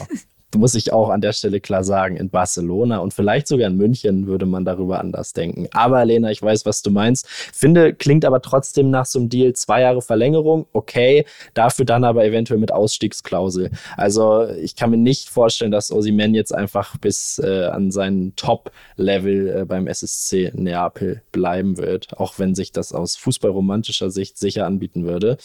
muss 0.56 0.76
ich 0.76 0.94
auch 0.94 1.10
an 1.10 1.22
der 1.22 1.34
Stelle 1.34 1.60
klar 1.60 1.84
sagen, 1.84 2.18
in 2.18 2.30
Barcelona 2.30 2.98
und 3.00 3.14
vielleicht 3.14 3.48
sogar 3.48 3.68
in 3.68 3.78
München 3.78 4.28
würde 4.28 4.46
man 4.46 4.66
darüber 4.66 5.00
anders 5.00 5.34
denken. 5.34 5.68
Aber 5.72 6.04
Lena, 6.06 6.32
ich 6.32 6.42
weiß, 6.42 6.66
was 6.66 6.82
du 6.82 6.92
meinst. 6.92 7.28
Finde, 7.28 7.94
klingt 7.94 8.26
aber 8.26 8.42
trotzdem 8.42 8.90
nach 8.90 9.06
so 9.06 9.20
einem 9.20 9.30
Deal 9.30 9.54
zwei 9.54 9.82
Jahre 9.82 10.02
Verlängerung, 10.02 10.68
okay, 10.74 11.26
dafür 11.54 11.86
dann 11.86 12.04
aber 12.04 12.26
eventuell 12.26 12.60
mit 12.60 12.72
Ausstiegsklausel. 12.72 13.72
Also 13.98 14.48
ich 14.62 14.76
kann 14.76 14.92
mir 14.92 14.98
nicht 14.98 15.30
vorstellen, 15.30 15.72
dass 15.72 15.92
Osimen 15.92 16.34
jetzt 16.34 16.54
einfach 16.54 16.98
bis 16.98 17.40
äh, 17.40 17.66
an 17.66 17.92
seinen 17.92 18.36
Top-Level 18.36 19.62
äh, 19.62 19.66
beim 19.66 19.88
SSC 19.88 20.52
Neapel 20.56 21.22
bleiben 21.32 21.78
wird, 21.78 22.18
auch 22.20 22.40
wenn 22.40 22.56
sich 22.56 22.72
das 22.72 22.94
aus 22.94 23.16
fußballromantischer 23.16 24.10
Sicht 24.10 24.38
sicher 24.38 24.66
anbieten 24.66 25.06
würde. 25.06 25.38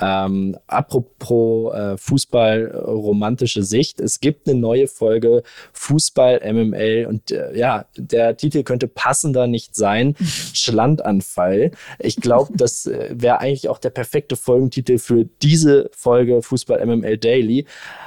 Ähm, 0.00 0.56
apropos 0.66 1.74
äh, 1.74 1.96
fußballromantische 1.96 3.62
Sicht, 3.62 4.00
es 4.00 4.20
gibt 4.20 4.48
eine 4.48 4.55
neue 4.60 4.88
Folge 4.88 5.42
Fußball 5.72 6.40
MML 6.44 7.06
und 7.06 7.30
äh, 7.30 7.56
ja, 7.56 7.86
der 7.96 8.36
Titel 8.36 8.62
könnte 8.62 8.88
passender 8.88 9.46
nicht 9.46 9.74
sein. 9.74 10.14
Schlandanfall. 10.52 11.70
Ich 11.98 12.16
glaube, 12.16 12.52
das 12.56 12.86
äh, 12.86 13.10
wäre 13.12 13.40
eigentlich 13.40 13.68
auch 13.68 13.78
der 13.78 13.90
perfekte 13.90 14.36
Folgentitel 14.36 14.98
für 14.98 15.24
diese 15.42 15.90
Folge 15.92 16.42
Fußball 16.42 16.84
MML 16.84 17.18
Daily. 17.18 17.66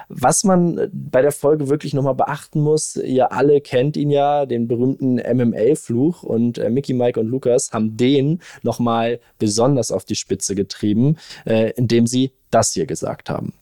Was 0.10 0.44
man 0.44 0.78
äh, 0.78 0.90
bei 0.92 1.22
der 1.22 1.32
Folge 1.32 1.70
wirklich 1.70 1.94
nochmal 1.94 2.16
beachten 2.16 2.62
muss, 2.62 2.96
ihr 2.96 3.32
alle 3.32 3.62
kennt 3.62 3.96
ihn 3.98 4.10
ja, 4.10 4.46
den 4.46 4.68
berühmten 4.68 5.16
MML-Fluch 5.16 6.24
und 6.24 6.58
äh, 6.58 6.70
Mickey, 6.70 6.94
Mike 6.94 7.20
und 7.20 7.28
Lukas 7.28 7.72
haben 7.72 7.96
den 7.96 8.42
nochmal 8.64 9.20
besonders 9.38 9.92
auf 9.92 10.06
die 10.06 10.16
Spitze 10.16 10.56
getrieben, 10.56 11.18
äh, 11.46 11.72
indem 11.76 12.08
sie 12.08 12.32
das 12.52 12.74
hier 12.74 12.86
gesagt 12.86 13.30
haben. 13.30 13.54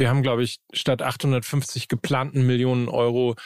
Wir 0.00 0.08
haben, 0.08 0.22
glaube 0.22 0.42
ich, 0.42 0.60
statt 0.72 1.02
850 1.02 1.86
geplanten 1.86 2.46
Millionen 2.46 2.88
Euro 2.88 3.36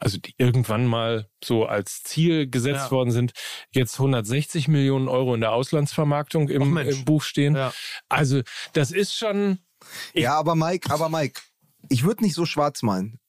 also 0.00 0.16
die 0.16 0.34
irgendwann 0.38 0.86
mal 0.86 1.28
so 1.44 1.66
als 1.66 2.02
Ziel 2.02 2.48
gesetzt 2.48 2.86
ja. 2.86 2.90
worden 2.90 3.10
sind, 3.10 3.32
jetzt 3.70 3.94
160 4.00 4.66
Millionen 4.66 5.08
Euro 5.08 5.34
in 5.34 5.42
der 5.42 5.52
Auslandsvermarktung 5.52 6.48
im, 6.48 6.76
im 6.78 7.04
Buch 7.04 7.22
stehen. 7.22 7.54
Ja. 7.54 7.72
Also 8.08 8.40
das 8.72 8.92
ist 8.92 9.14
schon. 9.14 9.58
Ja, 10.14 10.38
aber 10.38 10.54
Mike, 10.54 10.90
aber 10.90 11.10
Mike, 11.10 11.42
ich 11.90 12.02
würde 12.02 12.24
nicht 12.24 12.34
so 12.34 12.46
schwarz 12.46 12.82
malen. 12.82 13.20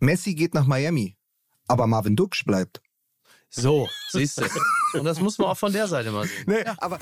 Messi 0.00 0.34
geht 0.34 0.52
nach 0.52 0.66
Miami, 0.66 1.16
aber 1.68 1.86
Marvin 1.86 2.16
Duksch 2.16 2.44
bleibt. 2.44 2.82
So, 3.48 3.88
siehst 4.08 4.40
du. 4.40 4.46
Und 4.98 5.04
das 5.04 5.20
muss 5.20 5.38
man 5.38 5.48
auch 5.48 5.58
von 5.58 5.72
der 5.72 5.86
Seite 5.86 6.10
mal 6.10 6.26
sehen. 6.26 6.44
Nee, 6.46 6.64
aber 6.78 6.98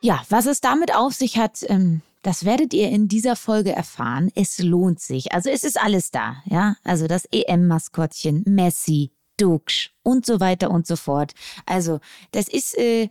ja, 0.00 0.22
was 0.28 0.46
es 0.46 0.60
damit 0.60 0.94
auf 0.94 1.14
sich 1.14 1.38
hat, 1.38 1.64
ähm, 1.68 2.02
das 2.22 2.44
werdet 2.44 2.74
ihr 2.74 2.90
in 2.90 3.08
dieser 3.08 3.34
Folge 3.34 3.72
erfahren. 3.72 4.30
Es 4.34 4.58
lohnt 4.58 5.00
sich. 5.00 5.32
Also 5.32 5.48
es 5.48 5.64
ist 5.64 5.80
alles 5.80 6.10
da, 6.10 6.36
ja. 6.44 6.76
Also 6.84 7.06
das 7.06 7.24
EM-Maskottchen, 7.30 8.44
Messi, 8.46 9.12
Duksch 9.38 9.90
und 10.02 10.26
so 10.26 10.38
weiter 10.38 10.70
und 10.70 10.86
so 10.86 10.96
fort. 10.96 11.32
Also 11.64 12.00
das 12.32 12.46
ist 12.48 12.76
äh, 12.76 13.08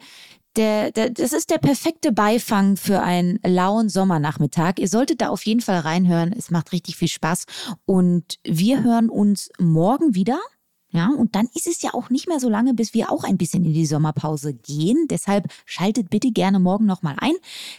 der, 0.56 0.92
der, 0.92 1.10
das 1.10 1.34
ist 1.34 1.50
der 1.50 1.58
perfekte 1.58 2.12
Beifang 2.12 2.76
für 2.76 3.02
einen 3.02 3.40
lauen 3.44 3.90
Sommernachmittag. 3.90 4.74
Ihr 4.78 4.88
solltet 4.88 5.22
da 5.22 5.30
auf 5.30 5.46
jeden 5.46 5.62
Fall 5.62 5.80
reinhören. 5.80 6.34
Es 6.34 6.52
macht 6.52 6.72
richtig 6.72 6.98
viel 6.98 7.08
Spaß. 7.08 7.46
Und 7.86 8.40
wir 8.44 8.84
hören 8.84 9.10
uns 9.10 9.50
morgen 9.60 10.16
wieder. 10.16 10.40
Ja, 10.92 11.10
und 11.10 11.36
dann 11.36 11.48
ist 11.54 11.68
es 11.68 11.82
ja 11.82 11.94
auch 11.94 12.10
nicht 12.10 12.28
mehr 12.28 12.40
so 12.40 12.50
lange, 12.50 12.74
bis 12.74 12.94
wir 12.94 13.12
auch 13.12 13.24
ein 13.24 13.38
bisschen 13.38 13.64
in 13.64 13.74
die 13.74 13.86
Sommerpause 13.86 14.54
gehen. 14.54 15.06
Deshalb 15.10 15.48
schaltet 15.66 16.10
bitte 16.10 16.32
gerne 16.32 16.60
morgen 16.60 16.86
nochmal 16.86 17.16
ein. 17.20 17.34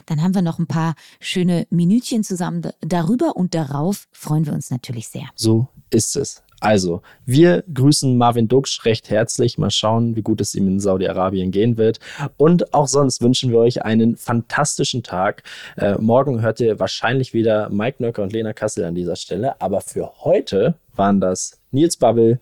Dann 0.06 0.22
haben 0.22 0.34
wir 0.34 0.42
noch 0.42 0.58
ein 0.58 0.68
paar 0.68 0.94
schöne 1.18 1.66
Minütchen 1.70 2.22
zusammen 2.22 2.70
darüber 2.80 3.36
und 3.36 3.54
darauf 3.54 4.06
freuen 4.12 4.46
wir 4.46 4.52
uns 4.52 4.70
natürlich 4.70 5.08
sehr. 5.08 5.28
So 5.34 5.68
ist 5.90 6.16
es. 6.16 6.42
Also, 6.60 7.00
wir 7.24 7.64
grüßen 7.72 8.16
Marvin 8.16 8.46
Duksch 8.46 8.84
recht 8.84 9.10
herzlich. 9.10 9.58
Mal 9.58 9.70
schauen, 9.70 10.14
wie 10.14 10.22
gut 10.22 10.40
es 10.40 10.54
ihm 10.54 10.68
in 10.68 10.78
Saudi-Arabien 10.78 11.50
gehen 11.50 11.78
wird. 11.78 11.98
Und 12.36 12.74
auch 12.74 12.86
sonst 12.86 13.22
wünschen 13.22 13.50
wir 13.50 13.58
euch 13.58 13.82
einen 13.82 14.16
fantastischen 14.16 15.02
Tag. 15.02 15.42
Äh, 15.76 15.96
morgen 15.98 16.42
hört 16.42 16.60
ihr 16.60 16.78
wahrscheinlich 16.78 17.32
wieder 17.32 17.70
Mike 17.70 18.02
Nöcker 18.02 18.22
und 18.22 18.32
Lena 18.32 18.52
Kassel 18.52 18.84
an 18.84 18.94
dieser 18.94 19.16
Stelle. 19.16 19.60
Aber 19.60 19.80
für 19.80 20.12
heute 20.22 20.74
waren 20.94 21.20
das 21.20 21.58
Nils 21.70 21.96
Babbel. 21.96 22.38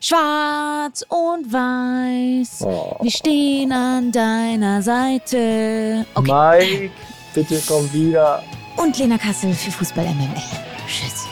Schwarz 0.00 1.04
und 1.08 1.52
weiß. 1.52 2.62
Oh. 2.62 2.98
Wir 3.02 3.10
stehen 3.10 3.72
an 3.72 4.12
deiner 4.12 4.82
Seite. 4.82 6.06
Okay. 6.14 6.30
Mike, 6.30 6.90
bitte 7.34 7.60
komm 7.66 7.92
wieder. 7.92 8.42
Und 8.76 8.98
Lena 8.98 9.18
Kassel 9.18 9.52
für 9.54 9.70
Fußball 9.70 10.04
MML. 10.04 10.42
Tschüss. 10.86 11.26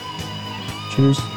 Tschüss. 0.95 1.34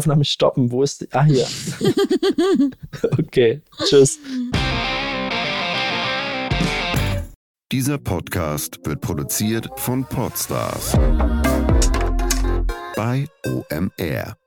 Aufnahme 0.00 0.24
stoppen. 0.24 0.72
Wo 0.72 0.82
ist 0.82 1.02
die? 1.02 1.08
Ah, 1.12 1.24
hier. 1.24 1.46
okay, 3.18 3.60
tschüss. 3.86 4.18
Dieser 7.70 7.98
Podcast 7.98 8.80
wird 8.84 9.02
produziert 9.02 9.68
von 9.76 10.06
Podstars 10.06 10.96
bei 12.96 13.26
OMR. 13.44 14.39